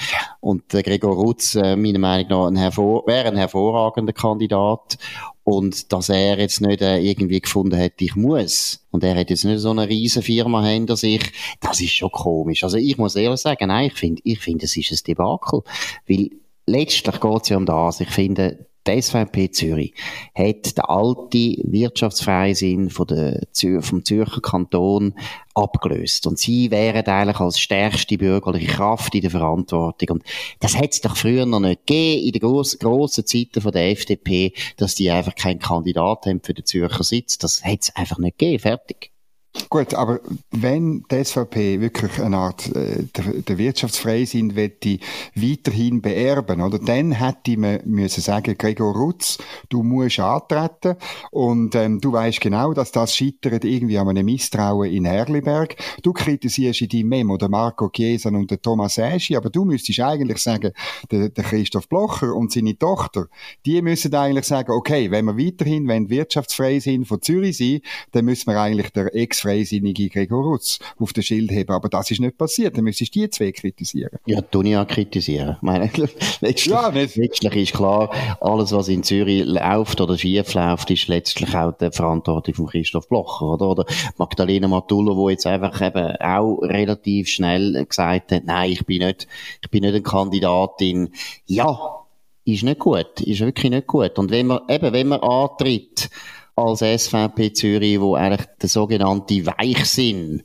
Und 0.41 0.73
der 0.73 0.83
Gregor 0.83 1.17
Rutz, 1.17 1.55
äh, 1.55 1.77
meiner 1.77 1.99
Meinung 1.99 2.53
nach, 2.55 2.63
ein 2.63 2.77
wäre 2.77 3.29
ein 3.29 3.37
hervorragender 3.37 4.13
Kandidat. 4.13 4.99
Und 5.45 5.93
dass 5.93 6.09
er 6.09 6.39
jetzt 6.39 6.63
nicht 6.63 6.81
äh, 6.81 6.99
irgendwie 6.99 7.41
gefunden 7.41 7.79
hat, 7.79 8.01
ich 8.01 8.17
muss. 8.17 8.87
Und 8.91 9.05
er 9.05 9.15
hat 9.15 9.29
jetzt 9.29 9.45
nicht 9.45 9.61
so 9.61 9.71
eine 9.71 9.87
riesen 9.87 10.23
Firma 10.23 10.65
hinter 10.65 10.97
sich. 10.97 11.21
Das 11.61 11.83
ist 11.83 11.93
schon 11.93 12.11
komisch. 12.11 12.65
Also 12.65 12.79
ich 12.79 12.97
muss 12.97 13.15
ehrlich 13.15 13.41
sagen, 13.41 13.69
nein, 13.69 13.89
ich 13.89 13.93
finde, 13.93 14.23
ich 14.25 14.39
finde, 14.39 14.65
es 14.65 14.75
ist 14.75 14.91
ein 14.91 14.99
Debakel. 15.07 15.61
Weil 16.09 16.31
letztlich 16.67 17.21
geht 17.21 17.43
es 17.43 17.49
ja 17.49 17.57
um 17.57 17.67
das. 17.67 18.01
Ich 18.01 18.11
finde, 18.11 18.67
die 18.87 19.01
SVP 19.01 19.51
Zürich 19.51 19.95
hat 20.35 20.77
den 20.77 20.85
alten 20.85 21.57
Wirtschaftsfreisinn 21.73 22.91
von 22.91 23.07
der 23.07 23.41
vom 23.81 24.05
Zürcher 24.05 24.41
Kanton 24.43 25.15
abgelöst. 25.55 26.27
Und 26.27 26.39
sie 26.39 26.71
wären 26.71 27.07
eigentlich 27.07 27.41
als 27.41 27.59
stärkste 27.59 28.19
bürgerliche 28.19 28.73
Kraft 28.73 29.15
in 29.15 29.23
der 29.23 29.31
Verantwortung. 29.31 30.19
Und 30.19 30.25
das 30.61 30.77
hätte 30.77 30.91
es 30.91 31.01
doch 31.01 31.17
früher 31.17 31.47
noch 31.47 31.61
nicht 31.61 31.87
gegeben, 31.87 32.27
in 32.27 32.33
den 32.33 32.41
grossen, 32.41 32.79
grossen 32.79 33.27
Zeiten 33.27 33.63
von 33.63 33.73
der 33.73 33.91
FDP, 33.91 34.53
dass 34.77 34.95
die 34.95 35.11
einfach 35.11 35.35
keinen 35.35 35.61
Kandidat 35.61 36.27
haben 36.27 36.43
für 36.43 36.55
den 36.55 36.67
Zürcher 36.67 37.05
Sitz. 37.05 37.39
Das 37.39 37.65
hätte 37.65 37.89
es 37.89 37.97
einfach 37.97 38.19
nicht 38.19 38.39
gegeben. 38.39 38.61
Fertig. 38.61 39.14
Gut, 39.71 39.95
aber 39.95 40.19
wenn 40.51 41.05
die 41.11 41.25
SVP 41.25 41.81
wirklich 41.81 42.21
eine 42.21 42.37
Art 42.37 42.75
äh, 42.75 43.05
der, 43.17 43.25
der 43.41 43.59
Wirtschaftsfreisinn 43.59 44.57
wette 44.57 44.99
weiterhin 45.37 46.03
beerben, 46.03 46.61
oder 46.61 46.81
dann 46.81 47.13
hätte 47.13 47.57
man 47.57 47.81
müssen 47.85 48.21
sagen, 48.21 48.59
Gregor 48.59 48.95
Rutz, 48.97 49.39
du 49.69 49.85
musst 49.85 50.19
antreten 50.19 50.97
und 51.31 51.77
ähm, 51.77 52.01
du 52.01 52.13
weißt 52.13 52.41
genau, 52.41 52.75
dass 52.75 52.91
das 52.91 53.15
scheitert 53.15 53.65
irgendwie 53.65 53.97
an 53.97 54.09
einem 54.09 54.27
Misstrauen 54.27 54.91
in 54.91 55.05
Herliberg. 55.05 55.77
Du 56.03 56.13
kritisierst 56.13 56.83
in 56.83 56.89
deinem 56.89 57.09
Memo 57.09 57.37
den 57.37 57.53
Marco 57.53 57.89
Chiesa 57.91 58.31
und 58.31 58.51
den 58.51 58.61
Thomas 58.61 58.99
Eschi, 58.99 59.37
aber 59.37 59.51
du 59.51 59.65
müsstest 59.65 60.01
eigentlich 60.01 60.39
sagen, 60.39 60.73
der, 61.13 61.29
der 61.29 61.45
Christoph 61.45 61.89
Blocher 61.89 62.35
und 62.35 62.51
seine 62.51 62.77
Tochter, 62.77 63.29
die 63.65 63.81
müssen 63.83 64.15
eigentlich 64.17 64.47
sagen, 64.47 64.73
okay, 64.73 65.13
wenn 65.13 65.27
wir 65.27 65.39
weiterhin 65.39 65.87
wenn 65.87 66.11
wirtschaftsfrei 66.11 66.81
sind 66.81 67.07
von 67.07 67.23
Zürich 67.23 67.57
sein, 67.57 67.81
dann 68.11 68.25
müssen 68.25 68.51
wir 68.51 68.61
eigentlich 68.61 68.91
der 68.91 69.15
Ex 69.15 69.44
freisinnige 69.45 70.09
Gregor 70.09 70.45
Rutz 70.45 70.79
auf 70.99 71.13
den 71.13 71.23
Schild 71.23 71.51
heben. 71.51 71.73
Aber 71.73 71.89
das 71.89 72.11
ist 72.11 72.21
nicht 72.21 72.37
passiert. 72.37 72.77
Dann 72.77 72.85
müsstest 72.85 73.15
du 73.15 73.21
die 73.21 73.31
zwei 73.31 73.53
kritisieren. 73.53 74.19
Ja, 74.27 74.41
tun 74.41 74.67
ja 74.67 74.85
kritisieren. 74.85 75.57
Ich 75.57 75.63
meine, 75.63 75.85
letztlich, 76.41 76.67
ja, 76.67 76.89
letztlich 76.89 77.57
ist 77.57 77.75
klar, 77.75 78.11
alles, 78.41 78.73
was 78.73 78.89
in 78.89 79.03
Zürich 79.03 79.45
läuft 79.45 80.01
oder 80.01 80.19
schief 80.19 80.55
läuft, 80.55 80.91
ist 80.91 81.09
letztlich 81.09 81.55
auch 81.55 81.73
die 81.73 81.91
Verantwortung 81.91 82.55
von 82.55 82.67
Christoph 82.67 83.09
Blocher, 83.09 83.47
oder? 83.47 83.69
Oder 83.71 83.87
Magdalena 84.17 84.69
Matullo, 84.69 85.17
wo 85.17 85.29
jetzt 85.29 85.47
einfach 85.47 85.81
eben 85.81 86.17
auch 86.17 86.59
relativ 86.63 87.29
schnell 87.29 87.85
gesagt 87.85 88.33
hat, 88.33 88.45
nein, 88.45 88.73
ich 88.73 88.85
bin 88.87 89.07
nicht, 89.07 89.29
ich 89.63 89.71
bin 89.71 89.83
nicht 89.83 89.95
eine 89.95 90.03
Kandidatin. 90.03 91.11
Ja, 91.47 92.05
ist 92.45 92.63
nicht 92.63 92.79
gut. 92.79 93.21
Ist 93.21 93.41
wirklich 93.41 93.71
nicht 93.71 93.87
gut. 93.87 94.19
Und 94.19 94.31
wenn 94.31 94.47
man, 94.47 94.61
eben, 94.69 94.93
wenn 94.93 95.09
man 95.09 95.21
antritt, 95.21 96.11
als 96.57 96.81
SVP 96.81 97.53
Zürich, 97.53 98.01
wo 98.01 98.15
eigentlich 98.15 98.47
der 98.61 98.69
sogenannte 98.69 99.47
Weichsinn 99.47 100.43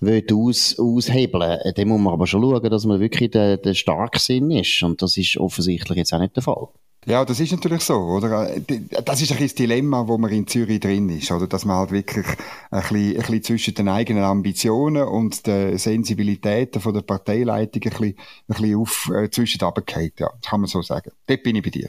will 0.00 0.24
aus, 0.32 0.78
aushebeln. 0.78 1.58
Dann 1.74 1.88
muss 1.88 2.00
man 2.00 2.14
aber 2.14 2.26
schon 2.26 2.42
schauen, 2.42 2.70
dass 2.70 2.86
man 2.86 3.00
wirklich 3.00 3.30
der, 3.30 3.58
der 3.58 3.74
Starksinn 3.74 4.50
ist. 4.50 4.82
Und 4.82 5.02
das 5.02 5.16
ist 5.16 5.36
offensichtlich 5.36 5.98
jetzt 5.98 6.12
auch 6.14 6.20
nicht 6.20 6.36
der 6.36 6.42
Fall. 6.42 6.68
Ja, 7.06 7.24
das 7.24 7.40
ist 7.40 7.50
natürlich 7.50 7.80
so, 7.82 7.94
oder? 7.94 8.60
Das 9.04 9.22
ist 9.22 9.32
ein 9.32 9.38
das 9.38 9.54
Dilemma, 9.54 10.06
wo 10.06 10.18
man 10.18 10.30
in 10.30 10.46
Zürich 10.46 10.80
drin 10.80 11.08
ist, 11.08 11.30
oder? 11.32 11.46
Dass 11.46 11.64
man 11.64 11.76
halt 11.76 11.92
wirklich 11.92 12.26
ein 12.70 12.82
bisschen, 12.82 12.96
ein 12.96 13.14
bisschen 13.16 13.42
zwischen 13.42 13.74
den 13.74 13.88
eigenen 13.88 14.22
Ambitionen 14.22 15.04
und 15.04 15.46
den 15.46 15.78
Sensibilitäten 15.78 16.82
von 16.82 16.92
der 16.92 17.00
Parteileitung 17.00 17.82
ein 17.84 17.90
bisschen, 17.90 18.06
ein 18.06 18.16
bisschen 18.48 18.76
auf, 18.76 19.10
äh, 19.14 19.30
zwischen 19.30 19.60
ja. 19.60 19.70
Das 19.72 20.50
kann 20.50 20.60
man 20.60 20.68
so 20.68 20.82
sagen. 20.82 21.10
Dort 21.26 21.42
bin 21.42 21.56
ich 21.56 21.62
bei 21.62 21.70
dir. 21.70 21.88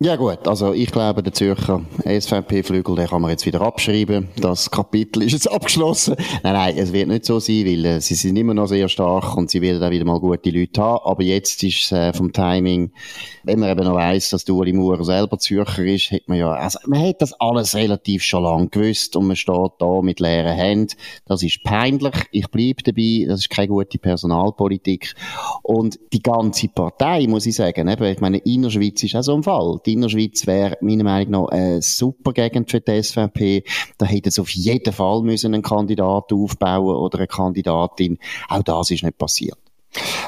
Ja 0.00 0.16
gut, 0.16 0.48
also 0.48 0.72
ich 0.72 0.90
glaube, 0.90 1.22
der 1.22 1.32
Zürcher 1.32 1.80
SVP-Flügel, 2.04 2.96
den 2.96 3.06
kann 3.06 3.22
man 3.22 3.30
jetzt 3.30 3.46
wieder 3.46 3.60
abschreiben. 3.60 4.28
Das 4.40 4.68
Kapitel 4.68 5.22
ist 5.22 5.32
jetzt 5.32 5.50
abgeschlossen. 5.52 6.16
Nein, 6.42 6.52
nein, 6.52 6.76
es 6.76 6.92
wird 6.92 7.06
nicht 7.06 7.24
so 7.24 7.38
sein, 7.38 7.64
weil 7.64 7.84
äh, 7.84 8.00
sie 8.00 8.16
sind 8.16 8.36
immer 8.36 8.54
noch 8.54 8.66
sehr 8.66 8.88
stark 8.88 9.36
und 9.36 9.50
sie 9.50 9.62
werden 9.62 9.80
auch 9.80 9.92
wieder 9.92 10.04
mal 10.04 10.18
gute 10.18 10.50
Leute 10.50 10.82
haben. 10.82 10.98
Aber 11.04 11.22
jetzt 11.22 11.62
ist 11.62 11.92
äh, 11.92 12.12
vom 12.12 12.32
Timing, 12.32 12.90
wenn 13.44 13.60
man 13.60 13.70
eben 13.70 13.84
noch 13.84 13.94
weiss, 13.94 14.30
dass 14.30 14.48
Uli 14.48 14.72
Maurer 14.72 15.04
selber 15.04 15.38
Zürcher 15.38 15.84
ist, 15.84 16.10
hat 16.10 16.22
man 16.26 16.38
ja, 16.38 16.50
also 16.50 16.80
man 16.86 17.00
hat 17.00 17.22
das 17.22 17.32
alles 17.40 17.76
relativ 17.76 18.24
schon 18.24 18.42
lang 18.42 18.70
gewusst 18.72 19.14
und 19.14 19.28
man 19.28 19.36
steht 19.36 19.72
da 19.78 20.02
mit 20.02 20.18
leeren 20.18 20.56
Händen. 20.56 20.94
Das 21.24 21.40
ist 21.44 21.62
peinlich. 21.62 22.16
Ich 22.32 22.48
bleibe 22.48 22.82
dabei. 22.82 23.26
Das 23.28 23.40
ist 23.40 23.50
keine 23.50 23.68
gute 23.68 23.98
Personalpolitik. 23.98 25.14
Und 25.62 26.00
die 26.12 26.22
ganze 26.22 26.66
Partei, 26.66 27.28
muss 27.28 27.46
ich 27.46 27.54
sagen, 27.54 27.86
eben, 27.86 28.04
ich 28.04 28.20
meine, 28.20 28.38
Innerschweiz 28.38 29.00
ist 29.04 29.14
auch 29.14 29.22
so 29.22 29.36
ein 29.36 29.44
Fall 29.44 29.78
die 29.86 29.94
Innerschweiz 29.94 30.46
wäre 30.46 30.78
meiner 30.80 31.04
Meinung 31.04 31.44
nach 31.44 31.48
eine 31.48 31.82
super 31.82 32.32
Gegend 32.32 32.70
für 32.70 32.80
die 32.80 33.02
SVP. 33.02 33.64
Da 33.98 34.06
hätte 34.06 34.28
es 34.28 34.38
auf 34.38 34.50
jeden 34.50 34.92
Fall 34.92 35.22
müssen 35.22 35.54
einen 35.54 35.62
Kandidat 35.62 36.32
aufbauen 36.32 36.96
oder 36.96 37.18
eine 37.18 37.26
Kandidatin. 37.26 38.18
Auch 38.48 38.62
das 38.62 38.90
ist 38.90 39.02
nicht 39.02 39.18
passiert. 39.18 39.58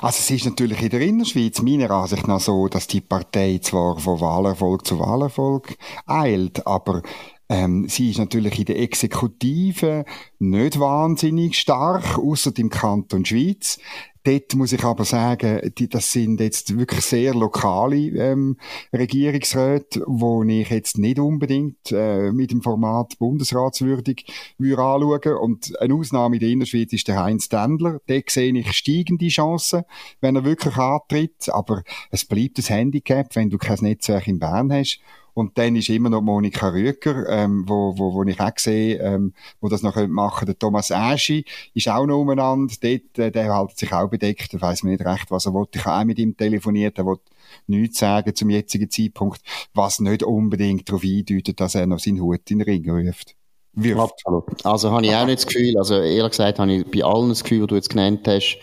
Also 0.01 0.19
es 0.21 0.31
ist 0.31 0.45
natürlich 0.45 0.81
in 0.83 0.91
der 0.91 1.01
Innerschweiz 1.01 1.61
meiner 1.63 1.91
Ansicht 1.91 2.29
nach 2.29 2.41
so, 2.41 2.69
dass 2.69 2.87
die 2.87 3.01
Partei 3.01 3.59
zwar 3.63 3.99
von 3.99 4.21
Wahlerfolg 4.21 4.87
zu 4.87 5.01
Wahlerfolg 5.01 5.77
eilt, 6.07 6.67
aber 6.67 7.03
ähm, 7.49 7.89
sie 7.89 8.11
ist 8.11 8.19
natürlich 8.19 8.59
in 8.59 8.65
der 8.65 8.79
Exekutive 8.81 10.05
nicht 10.39 10.79
wahnsinnig 10.79 11.59
stark, 11.59 12.19
außer 12.19 12.53
im 12.57 12.71
Kanton 12.71 13.25
Schweiz. 13.25 13.79
Dort 14.27 14.57
muss 14.57 14.73
ich 14.73 14.83
aber 14.83 15.05
sagen, 15.05 15.73
die, 15.79 15.89
das 15.89 16.11
sind 16.11 16.41
jetzt 16.41 16.77
wirklich 16.77 17.03
sehr 17.03 17.33
lokale 17.33 17.97
ähm, 17.97 18.57
Regierungsräte, 18.93 20.03
wo 20.05 20.43
ich 20.43 20.69
jetzt 20.69 20.99
nicht 20.99 21.21
unbedingt 21.21 21.93
äh, 21.93 22.33
mit 22.33 22.51
dem 22.51 22.61
Format 22.61 23.17
bundesratswürdig 23.21 24.27
würde 24.59 24.83
anschauen. 24.83 25.37
Und 25.41 25.81
eine 25.81 25.95
Ausnahme 25.95 26.37
in 26.37 26.41
der 26.41 26.49
Innerschweiz 26.49 26.93
ist 26.93 27.07
der 27.07 27.23
Heinz 27.23 27.49
Dendler. 27.49 28.01
Dort 28.09 28.31
sehe 28.31 28.53
ich 28.53 28.73
steigende 28.73 29.29
Chancen, 29.29 29.85
wenn 30.21 30.35
er 30.35 30.45
wirklich 30.45 30.77
antritt. 30.77 31.49
Aber 31.51 31.85
es 32.11 32.25
bleibt 32.25 32.59
das 32.59 32.69
Handicap, 32.69 33.37
wenn 33.37 33.49
du 33.49 33.59
kein 33.59 33.79
Netzwerk 33.81 34.27
in 34.27 34.41
Bern 34.41 34.73
hast. 34.73 34.99
Und 35.37 35.59
dann 35.59 35.77
ist 35.77 35.91
immer 35.91 36.09
noch 36.09 36.23
Monika 36.23 36.71
Rüger, 36.71 37.29
ähm, 37.29 37.69
wo, 37.69 37.93
wo, 37.99 38.15
wo 38.15 38.25
ich 38.25 38.41
auch 38.41 38.57
sehe, 38.57 38.99
ähm, 39.01 39.35
wo 39.61 39.69
das 39.69 39.83
noch 39.83 39.95
machen 40.09 40.47
Der 40.47 40.59
Thomas 40.59 40.91
Aschi 40.91 41.45
ist 41.75 41.91
auch 41.91 42.07
noch 42.07 42.23
umeinander. 42.23 42.75
Dort, 42.81 43.19
äh, 43.19 43.31
der 43.31 43.55
hält 43.55 43.79
sich 43.79 43.93
auch 43.93 44.09
bedeckt. 44.09 44.55
Da 44.55 44.63
weiss 44.63 44.83
man 44.83 44.93
nicht 44.93 45.05
recht, 45.05 45.31
was 45.31 45.45
er 45.45 45.53
will. 45.53 45.67
Ich 45.75 45.85
habe 45.85 46.01
auch 46.01 46.05
mit 46.07 46.19
ihm 46.19 46.35
telefoniert. 46.39 46.97
Er 46.97 47.05
will 47.05 47.19
nichts 47.67 47.99
sagen 47.99 48.35
zum 48.35 48.49
jetzigen 48.49 48.89
Zeitpunkt, 48.89 49.43
was 49.75 50.01
nicht 50.01 50.23
unbedingt 50.23 50.89
darauf 50.89 51.05
eindeutet, 51.05 51.61
dass 51.61 51.75
er 51.75 51.87
noch 51.87 51.99
seinen 51.99 52.23
Hut 52.23 52.51
in 52.51 52.61
den 52.61 52.69
Ring 52.69 52.91
ruft 52.91 53.37
wirft. 53.77 54.13
Absolut. 54.27 54.67
Also 54.67 54.91
habe 54.91 55.07
ich 55.07 55.15
auch 55.15 55.27
nicht 55.27 55.39
das 55.39 55.47
Gefühl, 55.47 55.79
also 55.79 55.95
ehrlich 56.01 56.31
gesagt 56.31 56.59
habe 56.59 56.73
ich 56.73 56.91
bei 56.91 57.05
allen 57.05 57.29
das 57.29 57.45
Gefühl, 57.45 57.63
was 57.63 57.69
du 57.69 57.75
jetzt 57.77 57.91
genannt 57.91 58.27
hast, 58.27 58.59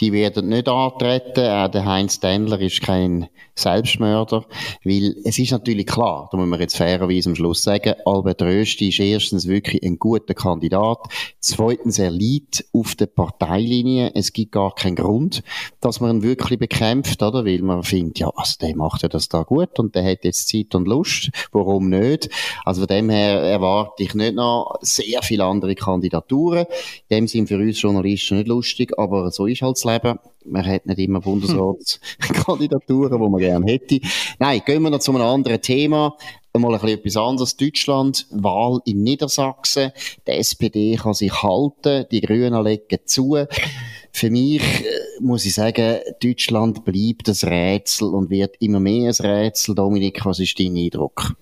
die 0.00 0.12
werden 0.12 0.48
nicht 0.48 0.68
antreten. 0.68 1.48
Auch 1.48 1.68
der 1.68 1.84
Heinz 1.84 2.20
Dendler 2.20 2.60
ist 2.60 2.82
kein 2.82 3.28
Selbstmörder, 3.54 4.44
weil 4.84 5.16
es 5.24 5.38
ist 5.38 5.50
natürlich 5.50 5.86
klar, 5.86 6.28
da 6.30 6.38
muss 6.38 6.46
man 6.46 6.60
jetzt 6.60 6.76
fairerweise 6.76 7.30
am 7.30 7.34
Schluss 7.34 7.62
sagen, 7.62 7.94
Albert 8.04 8.40
Rösti 8.42 8.90
ist 8.90 9.00
erstens 9.00 9.48
wirklich 9.48 9.82
ein 9.82 9.98
guter 9.98 10.34
Kandidat, 10.34 10.98
zweitens 11.40 11.98
er 11.98 12.10
liegt 12.10 12.64
auf 12.72 12.94
der 12.94 13.06
Parteilinie, 13.06 14.12
es 14.14 14.32
gibt 14.32 14.52
gar 14.52 14.74
keinen 14.74 14.94
Grund, 14.94 15.42
dass 15.80 16.00
man 16.00 16.18
ihn 16.18 16.22
wirklich 16.22 16.60
bekämpft, 16.60 17.20
oder, 17.20 17.44
weil 17.44 17.62
man 17.62 17.82
findet, 17.82 18.20
ja, 18.20 18.30
also 18.36 18.54
der 18.60 18.76
macht 18.76 19.02
ja 19.02 19.08
das 19.08 19.28
da 19.28 19.42
gut 19.42 19.76
und 19.80 19.96
der 19.96 20.08
hat 20.08 20.24
jetzt 20.24 20.48
Zeit 20.48 20.76
und 20.76 20.86
Lust, 20.86 21.30
warum 21.50 21.88
nicht? 21.88 22.30
Also 22.64 22.82
von 22.82 22.88
dem 22.88 23.10
her 23.10 23.40
erwarte 23.40 24.04
ich 24.04 24.14
nicht 24.14 24.34
noch 24.36 24.57
sehr 24.80 25.22
viele 25.22 25.44
andere 25.44 25.74
Kandidaturen. 25.74 26.66
In 27.08 27.16
dem 27.16 27.28
sind 27.28 27.48
für 27.48 27.58
uns 27.58 27.80
Journalisten 27.80 28.38
nicht 28.38 28.48
lustig, 28.48 28.98
aber 28.98 29.30
so 29.30 29.46
ist 29.46 29.62
halt 29.62 29.76
das 29.76 29.84
Leben. 29.84 30.18
Man 30.44 30.66
hat 30.66 30.86
nicht 30.86 30.98
immer 30.98 31.20
Bundesratskandidaturen, 31.20 33.12
hm. 33.12 33.24
die 33.24 33.30
man 33.30 33.40
gerne 33.40 33.72
hätte. 33.72 34.00
Nein, 34.38 34.62
gehen 34.64 34.82
wir 34.82 34.90
noch 34.90 35.00
zu 35.00 35.12
einem 35.12 35.22
anderen 35.22 35.60
Thema 35.60 36.16
mal 36.58 36.74
ein 36.74 36.80
bisschen 36.80 36.98
etwas 36.98 37.16
anderes. 37.16 37.56
Deutschland, 37.56 38.26
Wahl 38.30 38.80
in 38.84 39.02
Niedersachsen. 39.02 39.92
Die 40.26 40.32
SPD 40.32 40.96
kann 40.96 41.14
sich 41.14 41.42
halten, 41.42 42.06
die 42.10 42.20
Grünen 42.20 42.62
legen 42.64 42.98
zu. 43.04 43.36
Für 44.12 44.30
mich 44.30 44.62
äh, 44.62 44.86
muss 45.20 45.44
ich 45.44 45.54
sagen, 45.54 45.98
Deutschland 46.22 46.84
bleibt 46.84 47.28
das 47.28 47.44
Rätsel 47.44 48.14
und 48.14 48.30
wird 48.30 48.56
immer 48.60 48.80
mehr 48.80 49.10
ein 49.10 49.26
Rätsel. 49.26 49.74
Dominik, 49.74 50.24
was 50.24 50.38
ist 50.38 50.58
dein 50.58 50.76
Eindruck? 50.76 51.34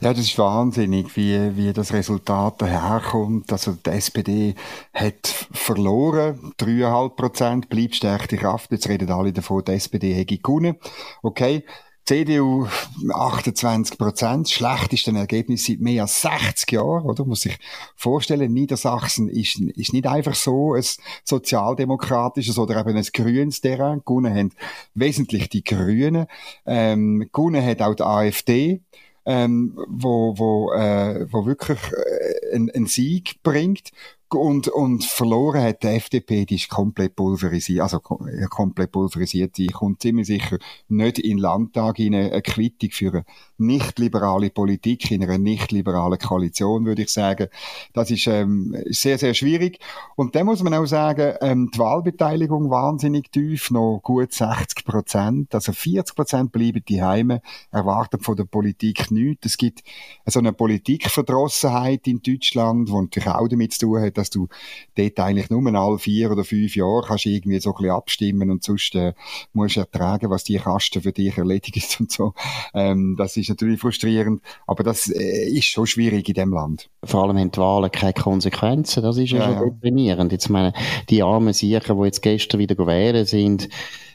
Ja, 0.00 0.12
das 0.12 0.24
ist 0.24 0.38
wahnsinnig, 0.38 1.16
wie, 1.16 1.56
wie 1.56 1.72
das 1.72 1.92
Resultat 1.92 2.62
daherkommt. 2.62 3.52
Also 3.52 3.72
die 3.72 3.90
SPD 3.90 4.54
hat 4.92 5.26
verloren, 5.52 6.52
3,5 6.58 7.08
Prozent, 7.16 7.68
bleibt 7.68 7.96
stärkte 7.96 8.36
Kraft. 8.36 8.72
Jetzt 8.72 8.88
reden 8.88 9.10
alle 9.10 9.32
davon, 9.32 9.64
die 9.64 9.72
SPD 9.72 10.14
hätte 10.14 10.38
gewonnen. 10.38 10.76
Okay, 11.22 11.64
CDU 12.06 12.68
28 13.12 13.98
Prozent, 13.98 14.48
schlechteste 14.48 15.10
Ergebnis 15.10 15.66
seit 15.66 15.80
mehr 15.80 16.02
als 16.02 16.22
60 16.22 16.70
Jahren, 16.70 17.04
oder? 17.04 17.24
Muss 17.24 17.40
sich 17.40 17.58
vorstellen, 17.96 18.52
Niedersachsen 18.52 19.28
ist, 19.28 19.58
ist 19.58 19.92
nicht 19.92 20.06
einfach 20.06 20.36
so 20.36 20.74
ein 20.74 20.84
sozialdemokratisches 21.24 22.58
oder 22.58 22.78
eben 22.78 22.96
ein 22.96 23.06
grünes 23.12 23.60
Terrain. 23.60 24.02
Gewonnen 24.04 24.32
haben 24.32 24.52
wesentlich 24.94 25.48
die 25.48 25.64
Grünen. 25.64 26.28
Ähm, 26.64 27.28
gewonnen 27.32 27.66
hat 27.66 27.82
auch 27.82 27.94
die 27.94 28.04
AfD. 28.04 28.80
Ähm, 29.28 29.76
wo, 29.88 30.38
wo, 30.38 30.72
äh, 30.72 31.26
wo 31.32 31.46
wirklich 31.46 31.80
äh, 31.90 32.54
einen 32.54 32.86
Sieg 32.86 33.42
bringt 33.42 33.90
und, 34.34 34.66
und 34.68 35.04
verloren 35.04 35.62
hat 35.62 35.84
die 35.84 35.88
FDP, 35.88 36.44
die 36.46 36.56
ist 36.56 36.68
komplett 36.68 37.14
pulverisiert, 37.14 37.82
also 37.82 38.00
komplett 38.00 38.90
pulverisiert. 38.90 39.56
Die 39.56 39.68
kommt 39.68 40.02
ziemlich 40.02 40.26
sicher 40.26 40.58
nicht 40.88 41.20
in 41.20 41.36
den 41.36 41.38
Landtag 41.38 42.00
in 42.00 42.14
eine 42.14 42.42
Quittung 42.42 42.90
für 42.90 43.12
eine 43.12 43.24
nicht-liberale 43.58 44.50
Politik, 44.50 45.10
in 45.12 45.22
einer 45.22 45.38
nicht-liberalen 45.38 46.18
Koalition, 46.18 46.86
würde 46.86 47.02
ich 47.02 47.10
sagen. 47.10 47.48
Das 47.92 48.10
ist 48.10 48.26
ähm, 48.26 48.76
sehr, 48.86 49.16
sehr 49.18 49.32
schwierig. 49.34 49.78
Und 50.16 50.34
dann 50.34 50.46
muss 50.46 50.62
man 50.62 50.74
auch 50.74 50.86
sagen, 50.86 51.36
ähm, 51.40 51.70
die 51.72 51.78
Wahlbeteiligung 51.78 52.68
wahnsinnig 52.68 53.30
tief, 53.30 53.70
noch 53.70 54.00
gut 54.02 54.32
60 54.32 54.84
Prozent. 54.84 55.54
Also 55.54 55.72
40 55.72 56.16
Prozent 56.16 56.52
bleiben 56.52 56.82
die 56.88 57.02
Heime, 57.02 57.42
erwarten 57.70 58.20
von 58.20 58.36
der 58.36 58.44
Politik 58.44 59.10
nichts. 59.12 59.46
Es 59.46 59.56
gibt 59.56 59.82
so 60.26 60.40
eine 60.40 60.52
Politikverdrossenheit 60.52 62.08
in 62.08 62.20
Deutschland, 62.22 62.88
die 62.88 62.92
natürlich 62.92 63.28
auch 63.28 63.48
damit 63.48 63.72
zu 63.72 63.86
tun 63.86 64.00
hat, 64.02 64.15
dass 64.16 64.30
du 64.30 64.48
dort 64.96 65.18
eigentlich 65.20 65.50
nur 65.50 65.66
alle 65.74 65.98
vier 65.98 66.30
oder 66.30 66.44
fünf 66.44 66.76
Jahre 66.76 67.02
kannst 67.06 67.26
irgendwie 67.26 67.60
so 67.60 67.70
ein 67.70 67.76
bisschen 67.76 67.90
abstimmen 67.94 68.50
und 68.50 68.62
sonst 68.62 68.94
äh, 68.94 69.14
musst 69.52 69.76
du 69.76 69.80
ertragen, 69.80 70.30
was 70.30 70.44
die 70.44 70.56
Kasten 70.56 71.02
für 71.02 71.12
dich 71.12 71.36
erledigt 71.36 71.98
und 72.00 72.10
so. 72.10 72.34
Ähm, 72.74 73.16
das 73.18 73.36
ist 73.36 73.48
natürlich 73.48 73.80
frustrierend, 73.80 74.42
aber 74.66 74.82
das 74.82 75.08
äh, 75.08 75.48
ist 75.48 75.66
schon 75.66 75.86
schwierig 75.86 76.28
in 76.28 76.34
dem 76.34 76.52
Land. 76.52 76.88
Vor 77.04 77.24
allem 77.24 77.38
haben 77.38 77.50
die 77.50 77.58
Wahlen 77.58 77.90
keine 77.90 78.12
Konsequenzen, 78.12 79.02
das 79.02 79.16
ist 79.16 79.30
ja, 79.30 79.38
ja 79.50 79.58
schon 79.58 79.70
deprimierend. 79.70 80.32
Jetzt 80.32 80.48
meine, 80.48 80.72
die 81.08 81.22
armen 81.22 81.52
Siecher, 81.52 81.94
die 81.94 82.04
jetzt 82.04 82.22
gestern 82.22 82.60
wieder 82.60 82.76
wählen 82.86 83.26
sind, 83.26 83.68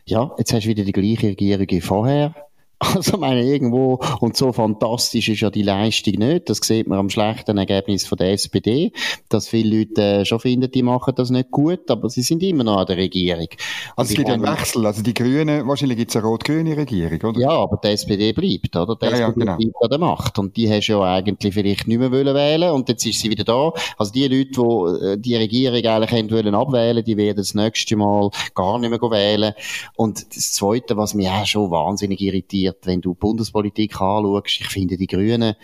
ja, 0.05 0.31
jetzt 0.37 0.53
hast 0.53 0.65
du 0.65 0.69
wieder 0.69 0.83
die 0.83 0.91
gleiche 0.91 1.27
Regierung 1.27 1.67
wie 1.69 1.81
vorher 1.81 2.35
Also, 2.81 3.17
meine, 3.17 3.43
irgendwo, 3.43 3.99
und 4.21 4.35
so 4.35 4.51
fantastisch 4.51 5.29
ist 5.29 5.41
ja 5.41 5.51
die 5.51 5.61
Leistung 5.61 6.15
nicht. 6.15 6.49
Das 6.49 6.57
sieht 6.57 6.87
man 6.87 6.97
am 6.97 7.09
schlechten 7.11 7.57
Ergebnis 7.57 8.07
von 8.07 8.17
der 8.17 8.31
SPD, 8.31 8.91
dass 9.29 9.47
viele 9.47 9.77
Leute 9.77 10.01
äh, 10.01 10.25
schon 10.25 10.39
finden, 10.39 10.71
die 10.71 10.81
machen 10.81 11.13
das 11.15 11.29
nicht 11.29 11.51
gut, 11.51 11.91
aber 11.91 12.09
sie 12.09 12.23
sind 12.23 12.41
immer 12.41 12.63
noch 12.63 12.77
an 12.77 12.87
der 12.87 12.97
Regierung. 12.97 13.47
Also, 13.95 14.11
es 14.11 14.17
gibt 14.17 14.29
einen 14.29 14.41
Wechsel. 14.41 14.83
Also, 14.85 15.03
die 15.03 15.13
Grünen, 15.13 15.67
wahrscheinlich 15.67 15.99
gibt 15.99 16.09
es 16.09 16.17
eine 16.17 16.25
rot-grüne 16.25 16.75
Regierung, 16.75 17.21
oder? 17.21 17.39
Ja, 17.39 17.49
aber 17.49 17.79
die 17.83 17.89
SPD 17.89 18.33
bleibt, 18.33 18.75
oder? 18.75 18.95
Die 18.95 19.05
ja, 19.05 19.11
SPD 19.11 19.21
ja, 19.21 19.29
genau. 19.29 19.57
bleibt 19.57 19.75
an 19.83 19.89
der 19.89 19.99
Macht. 19.99 20.39
Und 20.39 20.57
die 20.57 20.67
hast 20.67 20.87
du 20.87 20.93
ja 20.93 21.03
eigentlich 21.03 21.53
vielleicht 21.53 21.87
nicht 21.87 21.99
mehr 21.99 22.11
wollen 22.11 22.33
wählen 22.33 22.71
und 22.71 22.89
jetzt 22.89 23.05
ist 23.05 23.19
sie 23.19 23.29
wieder 23.29 23.43
da. 23.43 23.73
Also, 23.97 24.11
die 24.11 24.27
Leute, 24.27 24.49
die 24.51 25.05
äh, 25.05 25.17
die 25.19 25.35
Regierung 25.35 25.85
eigentlich 25.85 26.11
haben 26.11 26.31
wollen 26.31 26.55
abwählen, 26.55 27.03
die 27.03 27.15
werden 27.15 27.37
das 27.37 27.53
nächste 27.53 27.95
Mal 27.95 28.31
gar 28.55 28.79
nicht 28.79 28.89
mehr 28.89 28.99
wählen. 28.99 29.53
Und 29.95 30.35
das 30.35 30.53
Zweite, 30.53 30.97
was 30.97 31.13
mich 31.13 31.29
auch 31.29 31.45
schon 31.45 31.69
wahnsinnig 31.69 32.19
irritiert, 32.21 32.70
wenn 32.83 33.01
du 33.01 33.13
Bundespolitik 33.13 33.99
anschaust, 33.99 34.61
ich 34.61 34.67
finde 34.67 34.97
die 34.97 35.07
Grünen, 35.07 35.55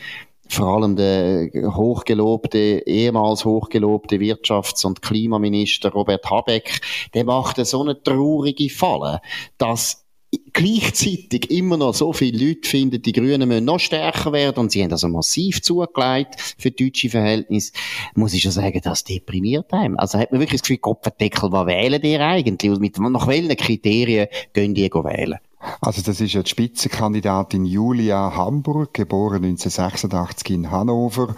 vor 0.49 0.67
allem 0.67 0.95
der 0.95 1.49
hochgelobte, 1.75 2.83
ehemals 2.85 3.45
hochgelobte 3.45 4.17
Wirtschafts- 4.17 4.85
und 4.85 5.01
Klimaminister 5.01 5.91
Robert 5.91 6.29
Habeck, 6.29 6.81
der 7.13 7.25
macht 7.25 7.63
so 7.65 7.81
eine 7.81 8.01
traurige 8.01 8.69
Falle, 8.69 9.21
dass 9.57 10.07
gleichzeitig 10.53 11.49
immer 11.51 11.77
noch 11.77 11.93
so 11.93 12.11
viele 12.13 12.47
Leute 12.47 12.67
finden, 12.67 13.01
die 13.01 13.13
Grünen 13.13 13.47
müssen 13.47 13.65
noch 13.65 13.79
stärker 13.79 14.33
werden 14.33 14.59
und 14.59 14.71
sie 14.71 14.83
haben 14.83 14.91
also 14.91 15.07
massiv 15.07 15.61
zugelegt 15.61 16.55
für 16.57 16.71
deutsche 16.71 17.09
Verhältnisse, 17.09 17.71
muss 18.15 18.33
ich 18.33 18.41
schon 18.41 18.51
sagen, 18.51 18.81
das 18.83 19.03
deprimiert 19.03 19.71
einem. 19.71 19.97
Also 19.97 20.19
hat 20.19 20.31
man 20.31 20.41
wirklich 20.41 20.61
das 20.61 20.67
Gefühl, 20.67 20.79
Kopfendeckel, 20.79 21.51
was 21.51 21.67
wählen 21.67 22.01
die 22.01 22.17
eigentlich? 22.17 22.71
Und 22.71 22.81
mit, 22.81 22.99
nach 22.99 23.27
welchen 23.27 23.55
Kriterien 23.55 24.27
gehen 24.53 24.73
die 24.73 24.89
wählen? 24.91 25.39
Also 25.81 26.01
das 26.01 26.21
ist 26.21 26.33
ja 26.33 26.43
die 26.43 26.49
Spitzenkandidatin 26.49 27.65
Julia 27.65 28.35
Hamburg, 28.35 28.93
geboren 28.93 29.43
1986 29.43 30.51
in 30.51 30.71
Hannover. 30.71 31.35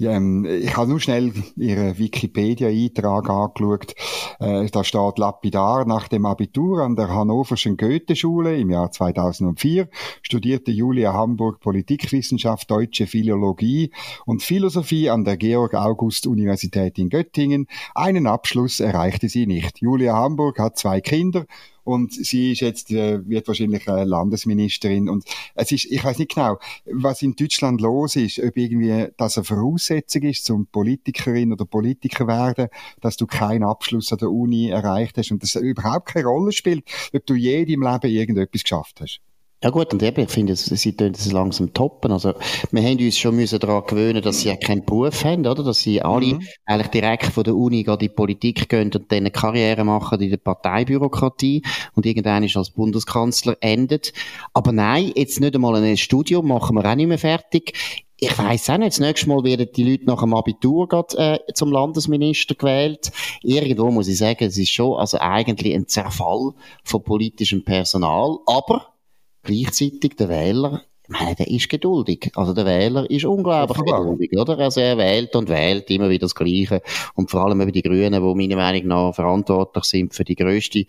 Ähm, 0.00 0.44
ich 0.44 0.76
habe 0.76 0.90
nur 0.90 1.00
schnell 1.00 1.32
Ihren 1.56 1.98
Wikipedia-Eintrag 1.98 3.28
angeschaut. 3.28 3.94
Äh, 4.38 4.66
da 4.70 4.84
steht 4.84 5.18
lapidar, 5.18 5.86
nach 5.86 6.08
dem 6.08 6.24
Abitur 6.24 6.82
an 6.82 6.94
der 6.94 7.08
Hannoverschen 7.08 7.76
Goethe-Schule 7.76 8.56
im 8.56 8.70
Jahr 8.70 8.92
2004 8.92 9.88
studierte 10.22 10.70
Julia 10.70 11.12
Hamburg 11.12 11.60
Politikwissenschaft, 11.60 12.70
Deutsche 12.70 13.06
Philologie 13.06 13.90
und 14.24 14.42
Philosophie 14.42 15.10
an 15.10 15.24
der 15.24 15.36
Georg-August-Universität 15.36 16.98
in 16.98 17.08
Göttingen. 17.08 17.66
Einen 17.94 18.26
Abschluss 18.28 18.78
erreichte 18.80 19.28
sie 19.28 19.46
nicht. 19.46 19.80
Julia 19.80 20.14
Hamburg 20.14 20.60
hat 20.60 20.78
zwei 20.78 21.00
Kinder 21.00 21.44
und 21.88 22.12
sie 22.12 22.52
ist 22.52 22.60
jetzt, 22.60 22.90
äh, 22.90 23.26
wird 23.26 23.48
wahrscheinlich 23.48 23.88
äh, 23.88 24.04
Landesministerin 24.04 25.08
und 25.08 25.24
es 25.54 25.72
ist, 25.72 25.86
ich 25.86 26.04
weiß 26.04 26.18
nicht 26.18 26.34
genau, 26.34 26.58
was 26.84 27.22
in 27.22 27.34
Deutschland 27.34 27.80
los 27.80 28.14
ist, 28.14 28.38
ob 28.40 28.58
irgendwie 28.58 29.06
das 29.16 29.38
eine 29.38 29.44
Voraussetzung 29.44 30.22
ist 30.22 30.44
zum 30.44 30.66
Politikerin 30.66 31.50
oder 31.50 31.64
Politiker 31.64 32.26
werden, 32.26 32.68
dass 33.00 33.16
du 33.16 33.26
keinen 33.26 33.64
Abschluss 33.64 34.12
an 34.12 34.18
der 34.18 34.30
Uni 34.30 34.68
erreicht 34.68 35.16
hast 35.16 35.30
und 35.30 35.42
das 35.42 35.54
überhaupt 35.54 36.08
keine 36.08 36.26
Rolle 36.26 36.52
spielt, 36.52 36.84
ob 37.14 37.24
du 37.24 37.34
je 37.34 37.64
deinem 37.64 37.82
Leben 37.82 38.14
irgendetwas 38.14 38.62
geschafft 38.64 39.00
hast. 39.00 39.20
Ja 39.60 39.70
gut, 39.70 39.92
und 39.92 40.00
eben, 40.04 40.22
ich 40.22 40.30
finde, 40.30 40.54
sie 40.54 40.92
tun 40.96 41.12
das 41.12 41.32
langsam 41.32 41.74
toppen. 41.74 42.12
Also, 42.12 42.34
wir 42.70 42.80
haben 42.80 42.98
uns 42.98 43.18
schon 43.18 43.34
müssen 43.34 43.58
daran 43.58 43.82
gewöhnen, 43.88 44.22
dass 44.22 44.40
sie 44.40 44.50
ja 44.50 44.56
keinen 44.56 44.84
Beruf 44.84 45.24
haben, 45.24 45.44
oder? 45.46 45.64
Dass 45.64 45.80
sie 45.80 46.00
alle 46.00 46.34
mhm. 46.34 46.46
eigentlich 46.64 46.88
direkt 46.88 47.26
von 47.26 47.42
der 47.42 47.56
Uni 47.56 47.80
in 47.80 47.98
die 47.98 48.08
Politik 48.08 48.68
gehen 48.68 48.92
und 48.94 49.10
dann 49.10 49.18
eine 49.18 49.32
Karriere 49.32 49.82
machen 49.82 50.20
in 50.20 50.30
der 50.30 50.36
Parteibürokratie 50.36 51.62
und 51.96 52.06
irgendwann 52.06 52.44
ist 52.44 52.56
als 52.56 52.70
Bundeskanzler 52.70 53.56
endet. 53.60 54.12
Aber 54.54 54.70
nein, 54.70 55.10
jetzt 55.16 55.40
nicht 55.40 55.56
einmal 55.56 55.74
ein 55.74 55.96
Studium 55.96 56.46
machen 56.46 56.76
wir 56.76 56.88
auch 56.88 56.94
nicht 56.94 57.08
mehr 57.08 57.18
fertig. 57.18 57.72
Ich 58.20 58.38
weiss 58.38 58.70
auch 58.70 58.78
nicht, 58.78 58.92
das 58.92 59.00
nächste 59.00 59.28
Mal 59.28 59.42
werden 59.42 59.68
die 59.74 59.90
Leute 59.90 60.04
nach 60.04 60.20
dem 60.20 60.34
Abitur 60.34 60.86
grad, 60.86 61.14
äh, 61.16 61.38
zum 61.54 61.72
Landesminister 61.72 62.54
gewählt. 62.54 63.10
Irgendwo 63.42 63.90
muss 63.90 64.06
ich 64.06 64.18
sagen, 64.18 64.44
es 64.44 64.56
ist 64.56 64.70
schon 64.70 64.98
also 64.98 65.18
eigentlich 65.18 65.74
ein 65.74 65.88
Zerfall 65.88 66.52
von 66.84 67.02
politischem 67.02 67.64
Personal. 67.64 68.38
Aber 68.46 68.97
gleichzeitig 69.42 70.16
der 70.16 70.28
Wähler, 70.28 70.82
meine, 71.08 71.34
der 71.34 71.48
ist 71.48 71.68
geduldig. 71.68 72.30
Also 72.34 72.52
der 72.52 72.66
Wähler 72.66 73.10
ist 73.10 73.24
unglaublich 73.24 73.78
geduldig, 73.78 74.30
oder? 74.38 74.58
Also 74.58 74.80
er 74.80 74.98
wählt 74.98 75.34
und 75.36 75.48
wählt 75.48 75.90
immer 75.90 76.10
wieder 76.10 76.26
das 76.26 76.34
Gleiche. 76.34 76.82
Und 77.14 77.30
vor 77.30 77.44
allem 77.44 77.60
über 77.60 77.72
die 77.72 77.82
Grünen, 77.82 78.22
die 78.22 78.34
meiner 78.34 78.56
Meinung 78.56 78.86
nach 78.86 79.14
verantwortlich 79.14 79.84
sind 79.84 80.14
für 80.14 80.24
die 80.24 80.36
grösste, 80.36 80.84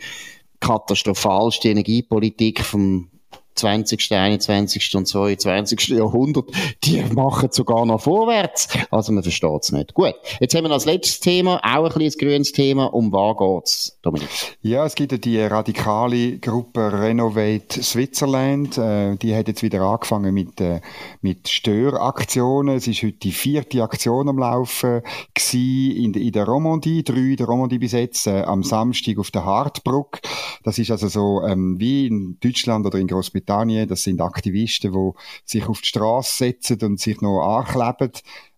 katastrophalste 0.59 1.69
Energiepolitik 1.69 2.61
vom 2.61 3.09
20., 3.55 4.11
21. 4.11 4.95
und 4.95 5.07
22. 5.07 5.89
Jahrhundert, 5.89 6.45
die 6.83 7.01
machen 7.13 7.49
sogar 7.51 7.85
noch 7.85 8.01
vorwärts. 8.01 8.69
Also 8.91 9.11
man 9.11 9.23
versteht 9.23 9.63
es 9.63 9.71
nicht. 9.71 9.93
Gut, 9.93 10.15
jetzt 10.39 10.55
haben 10.55 10.63
wir 10.63 10.71
als 10.71 10.85
letztes 10.85 11.19
Thema, 11.19 11.59
auch 11.63 11.91
ein 11.91 11.99
bisschen 11.99 12.19
grünes 12.19 12.51
Thema. 12.51 12.85
Um 12.85 13.11
was 13.11 13.37
geht's, 13.37 13.99
Dominik? 14.01 14.29
Ja, 14.61 14.85
es 14.85 14.95
gibt 14.95 15.11
ja 15.11 15.17
die 15.17 15.39
radikale 15.39 16.37
Gruppe 16.39 16.91
Renovate 17.01 17.83
Switzerland. 17.83 18.77
Äh, 18.77 19.15
die 19.17 19.35
hat 19.35 19.47
jetzt 19.47 19.63
wieder 19.63 19.81
angefangen 19.81 20.33
mit, 20.33 20.61
äh, 20.61 20.81
mit 21.21 21.49
Störaktionen. 21.49 22.77
Es 22.77 22.87
ist 22.87 23.03
heute 23.03 23.17
die 23.17 23.31
vierte 23.31 23.83
Aktion 23.83 24.29
am 24.29 24.37
Laufen 24.37 25.01
in, 25.53 26.13
in 26.13 26.31
der 26.31 26.45
Romandie, 26.45 27.03
drei 27.03 27.17
in 27.17 27.35
der 27.35 27.47
Romandie 27.47 27.79
bis 27.79 27.91
jetzt, 27.91 28.27
äh, 28.27 28.41
am 28.43 28.63
Samstag 28.63 29.17
auf 29.17 29.31
der 29.31 29.45
Hartbrück. 29.45 30.21
Das 30.63 30.77
ist 30.77 30.91
also 30.91 31.07
so 31.07 31.43
ähm, 31.45 31.79
wie 31.79 32.07
in 32.07 32.37
Deutschland 32.39 32.85
oder 32.85 32.99
in 32.99 33.07
Großbritannien 33.07 33.38
Großbritannien. 33.39 33.87
Das 33.87 34.03
sind 34.03 34.21
Aktivisten, 34.21 34.91
die 34.93 35.11
sich 35.45 35.67
auf 35.67 35.81
die 35.81 35.87
Straße 35.87 36.37
setzen 36.37 36.79
und 36.83 36.99
sich 36.99 37.21
noch 37.21 37.41
ankleben 37.41 38.11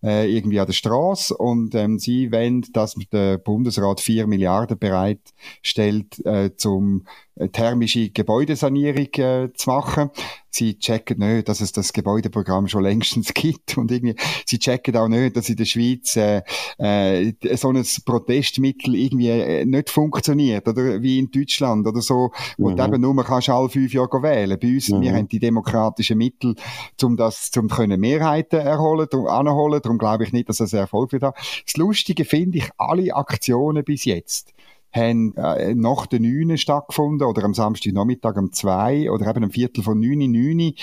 äh, 0.03 0.29
irgendwie 0.29 0.59
an 0.59 0.67
der 0.67 0.73
Straße 0.73 1.35
und 1.35 1.75
ähm, 1.75 1.99
sie 1.99 2.31
wollen, 2.31 2.65
dass 2.73 2.95
der 3.11 3.37
Bundesrat 3.37 4.01
vier 4.01 4.27
Milliarden 4.27 4.77
bereitstellt, 4.77 6.25
äh, 6.25 6.51
zum 6.55 7.05
äh, 7.35 7.49
thermische 7.49 8.09
Gebäudesanierung 8.09 9.07
äh, 9.13 9.53
zu 9.53 9.69
machen. 9.69 10.09
Sie 10.53 10.77
checken 10.77 11.19
nicht, 11.19 11.47
dass 11.47 11.61
es 11.61 11.71
das 11.71 11.93
Gebäudeprogramm 11.93 12.67
schon 12.67 12.83
längstens 12.83 13.33
gibt 13.33 13.77
und 13.77 13.89
irgendwie, 13.89 14.15
sie 14.45 14.59
checken 14.59 14.97
auch 14.97 15.07
nicht, 15.07 15.37
dass 15.37 15.47
in 15.47 15.55
der 15.55 15.65
Schweiz 15.65 16.17
äh, 16.17 16.41
äh, 16.77 17.33
so 17.55 17.69
ein 17.69 17.83
Protestmittel 18.05 18.95
irgendwie 18.95 19.29
äh, 19.29 19.65
nicht 19.65 19.89
funktioniert 19.89 20.67
oder 20.67 21.01
wie 21.01 21.19
in 21.19 21.31
Deutschland 21.31 21.87
oder 21.87 22.01
so, 22.01 22.31
wo 22.57 22.69
mhm. 22.69 22.75
du 22.75 22.83
eben 22.83 23.01
nur 23.01 23.23
kannst 23.23 23.49
alle 23.49 23.69
fünf 23.69 23.93
Jahre 23.93 24.21
wählen. 24.21 24.59
Bei 24.61 24.67
uns, 24.67 24.89
mhm. 24.89 25.01
wir 25.01 25.13
haben 25.13 25.27
die 25.29 25.39
demokratischen 25.39 26.17
Mittel, 26.17 26.55
um 27.01 27.15
das, 27.15 27.49
zum 27.49 27.69
können 27.69 27.99
Mehrheiten 27.99 28.59
erholen, 28.59 29.07
anholen, 29.27 29.81
darum 29.91 29.97
glaube 29.97 30.23
ich 30.23 30.31
nicht, 30.31 30.49
dass 30.49 30.57
das 30.57 30.73
Erfolg 30.73 31.11
wird. 31.11 31.23
Das 31.23 31.77
Lustige 31.77 32.25
finde 32.25 32.59
ich, 32.59 32.69
alle 32.77 33.13
Aktionen 33.15 33.83
bis 33.83 34.05
jetzt 34.05 34.53
haben 34.93 35.35
äh, 35.35 35.73
nach 35.75 36.05
der 36.05 36.19
9 36.19 36.57
stattgefunden 36.57 37.27
oder 37.27 37.43
am 37.43 37.53
Samstagnachmittag 37.53 38.35
um 38.37 38.51
2 38.51 39.11
oder 39.11 39.27
eben 39.27 39.43
am 39.45 39.51
Viertel 39.51 39.83
von 39.83 39.99
9 39.99 40.31
9. 40.31 40.73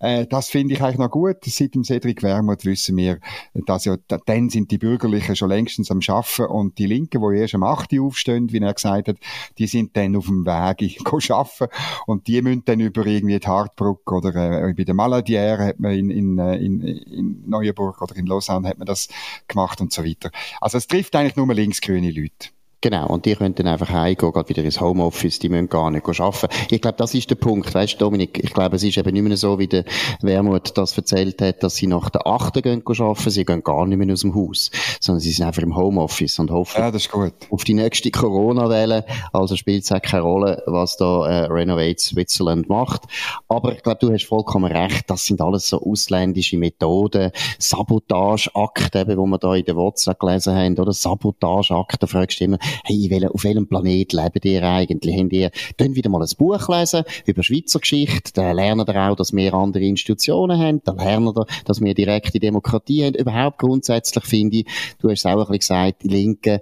Äh, 0.00 0.26
das 0.26 0.48
finde 0.48 0.74
ich 0.74 0.82
eigentlich 0.82 0.98
noch 0.98 1.10
gut. 1.10 1.36
Seit 1.44 1.74
dem 1.74 1.84
Cedric 1.84 2.22
Wermuth 2.22 2.64
wissen 2.64 2.96
wir, 2.96 3.18
dass 3.66 3.84
ja, 3.84 3.96
dann 4.26 4.50
sind 4.50 4.70
die 4.70 4.78
Bürgerlichen 4.78 5.36
schon 5.36 5.48
längstens 5.48 5.90
am 5.90 6.00
Schaffen 6.00 6.46
und 6.46 6.78
die 6.78 6.86
Linken, 6.86 7.20
die 7.20 7.38
erst 7.38 7.54
am 7.54 7.62
8 7.62 7.98
aufstehen, 7.98 8.52
wie 8.52 8.58
er 8.58 8.74
gesagt 8.74 9.08
hat, 9.08 9.16
die 9.58 9.66
sind 9.66 9.96
dann 9.96 10.16
auf 10.16 10.26
dem 10.26 10.44
Weg 10.46 11.00
schaffen 11.22 11.68
und 12.06 12.26
die 12.28 12.42
müssen 12.42 12.64
dann 12.64 12.80
über 12.80 13.06
irgendwie 13.06 13.38
die 13.38 13.46
Hartbruck 13.46 14.10
oder 14.12 14.34
äh, 14.34 14.74
bei 14.74 14.84
der 14.84 14.94
Maladière 14.94 15.58
hat 15.58 15.80
man 15.80 15.92
in, 15.92 16.10
in, 16.10 16.38
äh, 16.38 16.56
in, 16.56 16.80
in 16.80 17.44
Neuenburg 17.46 18.00
oder 18.02 18.16
in 18.16 18.26
Lausanne 18.26 18.68
hat 18.68 18.78
man 18.78 18.86
das 18.86 19.08
gemacht 19.48 19.80
und 19.80 19.92
so 19.92 20.04
weiter. 20.04 20.30
Also 20.60 20.78
es 20.78 20.86
trifft 20.86 21.16
eigentlich 21.16 21.36
nur 21.36 21.52
linksgrüne 21.52 22.10
Leute. 22.10 22.55
Genau, 22.82 23.08
und 23.08 23.24
die 23.24 23.34
können 23.34 23.54
dann 23.54 23.68
einfach 23.68 23.88
heimgehen, 23.88 24.32
gerade 24.32 24.48
wieder 24.50 24.62
ins 24.62 24.80
Homeoffice, 24.80 25.38
die 25.38 25.48
müssen 25.48 25.68
gar 25.68 25.90
nicht 25.90 26.06
arbeiten. 26.06 26.48
Ich 26.70 26.82
glaube, 26.82 26.98
das 26.98 27.14
ist 27.14 27.30
der 27.30 27.36
Punkt, 27.36 27.74
weißt 27.74 27.94
du, 27.94 27.98
Dominik, 27.98 28.38
ich 28.42 28.52
glaube, 28.52 28.76
es 28.76 28.82
ist 28.82 28.98
eben 28.98 29.12
nicht 29.12 29.22
mehr 29.22 29.36
so, 29.36 29.58
wie 29.58 29.66
der 29.66 29.84
Wermut 30.20 30.76
das 30.76 30.96
erzählt 30.96 31.40
hat, 31.40 31.62
dass 31.62 31.76
sie 31.76 31.86
nach 31.86 32.10
der 32.10 32.26
Achten 32.26 32.60
gehen 32.60 32.82
arbeiten, 32.86 33.30
sie 33.30 33.44
gehen 33.44 33.62
gar 33.62 33.86
nicht 33.86 33.96
mehr 33.96 34.12
aus 34.12 34.20
dem 34.20 34.34
Haus, 34.34 34.70
sondern 35.00 35.20
sie 35.20 35.32
sind 35.32 35.46
einfach 35.46 35.62
im 35.62 35.74
Homeoffice 35.74 36.38
und 36.38 36.50
hoffen 36.50 36.80
ja, 36.80 36.90
das 36.90 37.02
ist 37.06 37.10
gut. 37.10 37.32
auf 37.50 37.64
die 37.64 37.74
nächste 37.74 38.10
Corona-Welle, 38.10 39.06
also 39.32 39.56
spielt 39.56 39.84
es 39.84 39.92
auch 39.92 40.02
keine 40.02 40.22
Rolle, 40.22 40.62
was 40.66 40.98
da 40.98 41.26
äh, 41.26 41.46
Renovate 41.46 41.98
Switzerland 41.98 42.68
macht. 42.68 43.04
Aber 43.48 43.72
ich 43.72 43.82
glaube, 43.82 43.98
du 44.00 44.12
hast 44.12 44.26
vollkommen 44.26 44.70
recht, 44.70 45.08
das 45.08 45.24
sind 45.24 45.40
alles 45.40 45.68
so 45.68 45.80
ausländische 45.80 46.58
Methoden, 46.58 47.32
Sabotageakte, 47.58 49.00
eben, 49.00 49.16
wo 49.16 49.26
wir 49.26 49.38
da 49.38 49.54
in 49.54 49.64
der 49.64 49.76
WhatsApp 49.76 50.20
gelesen 50.20 50.54
haben, 50.54 50.78
oder 50.78 50.92
Sabotageakte, 50.92 52.06
fragst 52.06 52.40
du 52.40 52.44
immer, 52.44 52.58
hey, 52.84 53.26
auf 53.32 53.44
welchem 53.44 53.68
Planet 53.68 54.12
leben 54.12 54.40
ihr 54.42 54.62
eigentlich? 54.62 55.16
Habt 55.18 55.32
ihr, 55.32 55.50
dann 55.76 55.94
wieder 55.94 56.10
mal 56.10 56.22
ein 56.22 56.28
Buch 56.38 56.68
lesen 56.68 57.04
über 57.24 57.42
Schweizer 57.42 57.80
Geschichte, 57.80 58.32
dann 58.34 58.56
lernen 58.56 58.86
ihr 58.86 58.96
auch, 58.96 59.16
dass 59.16 59.32
wir 59.32 59.54
andere 59.54 59.84
Institutionen 59.84 60.58
haben, 60.58 60.82
dann 60.84 60.98
lernen 60.98 61.32
ihr, 61.36 61.46
dass 61.64 61.80
wir 61.80 61.94
direkte 61.94 62.40
Demokratie 62.40 63.04
haben. 63.04 63.14
Überhaupt 63.14 63.58
grundsätzlich 63.58 64.24
finde 64.24 64.58
ich, 64.58 64.66
du 64.98 65.10
hast 65.10 65.20
es 65.20 65.26
auch 65.26 65.32
ein 65.32 65.38
bisschen 65.38 65.58
gesagt, 65.58 66.02
die 66.02 66.08
Linken, 66.08 66.60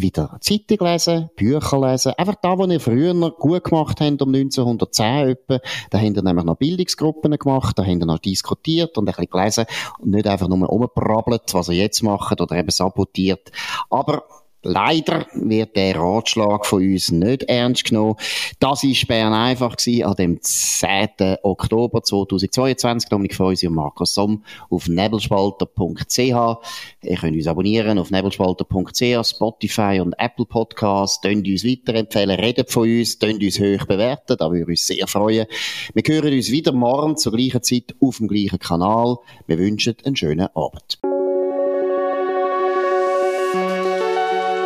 wieder 0.00 0.36
Zeitung 0.40 0.86
lesen, 0.86 1.30
Bücher 1.36 1.80
lesen. 1.80 2.12
Einfach 2.16 2.36
da, 2.42 2.58
wo 2.58 2.66
ihr 2.66 2.80
früher 2.80 3.14
noch 3.14 3.36
gut 3.36 3.64
gemacht 3.64 4.00
habt, 4.00 4.22
um 4.22 4.34
1910 4.34 5.28
etwa, 5.28 5.60
da 5.90 5.98
habt 5.98 6.16
ihr 6.16 6.22
nämlich 6.22 6.44
noch 6.44 6.56
Bildungsgruppen 6.56 7.36
gemacht, 7.38 7.78
da 7.78 7.84
habt 7.84 7.98
ihr 7.98 8.06
noch 8.06 8.18
diskutiert 8.18 8.96
und 8.98 9.08
ein 9.08 9.14
bisschen 9.14 9.30
gelesen 9.30 9.64
und 9.98 10.10
nicht 10.10 10.26
einfach 10.26 10.48
nur 10.48 10.70
umgebrabbelt, 10.70 11.42
was 11.52 11.68
ihr 11.68 11.76
jetzt 11.76 12.02
macht 12.02 12.40
oder 12.40 12.56
eben 12.56 12.70
sabotiert. 12.70 13.50
Aber 13.90 14.24
Leider 14.68 15.26
wird 15.32 15.76
der 15.76 15.94
Ratschlag 15.96 16.66
von 16.66 16.82
uns 16.82 17.12
nicht 17.12 17.44
ernst 17.44 17.84
genommen. 17.84 18.16
Das 18.58 18.82
ist 18.82 19.06
Bern 19.06 19.32
einfach 19.32 19.76
gewesen, 19.76 20.04
an 20.04 20.16
dem 20.16 20.42
10. 20.42 21.36
Oktober 21.44 22.02
2022. 22.02 23.08
Dominik 23.08 23.36
Feusi 23.36 23.68
und 23.68 23.74
Markus 23.74 24.14
Somm 24.14 24.42
auf 24.68 24.88
nebelspalter.ch. 24.88 26.18
Ihr 26.18 27.16
könnt 27.16 27.36
uns 27.36 27.46
abonnieren 27.46 28.00
auf 28.00 28.10
nebelspalter.ch, 28.10 29.28
Spotify 29.28 30.00
und 30.02 30.14
Apple 30.18 30.46
Podcasts. 30.46 31.20
Könnt 31.20 31.46
uns 31.46 31.64
weiterempfehlen, 31.64 32.40
redet 32.40 32.72
von 32.72 32.88
uns, 32.88 33.20
könnt 33.20 33.44
uns 33.44 33.60
hoch 33.60 33.86
bewerten, 33.86 34.36
da 34.36 34.50
würde 34.50 34.66
uns 34.72 34.84
sehr 34.84 35.06
freuen. 35.06 35.46
Wir 35.94 36.02
hören 36.04 36.34
uns 36.34 36.50
wieder 36.50 36.72
morgen 36.72 37.16
zur 37.16 37.32
gleichen 37.32 37.62
Zeit 37.62 37.94
auf 38.00 38.16
dem 38.16 38.26
gleichen 38.26 38.58
Kanal. 38.58 39.18
Wir 39.46 39.58
wünschen 39.58 39.94
einen 40.04 40.16
schönen 40.16 40.48
Abend. 40.56 40.98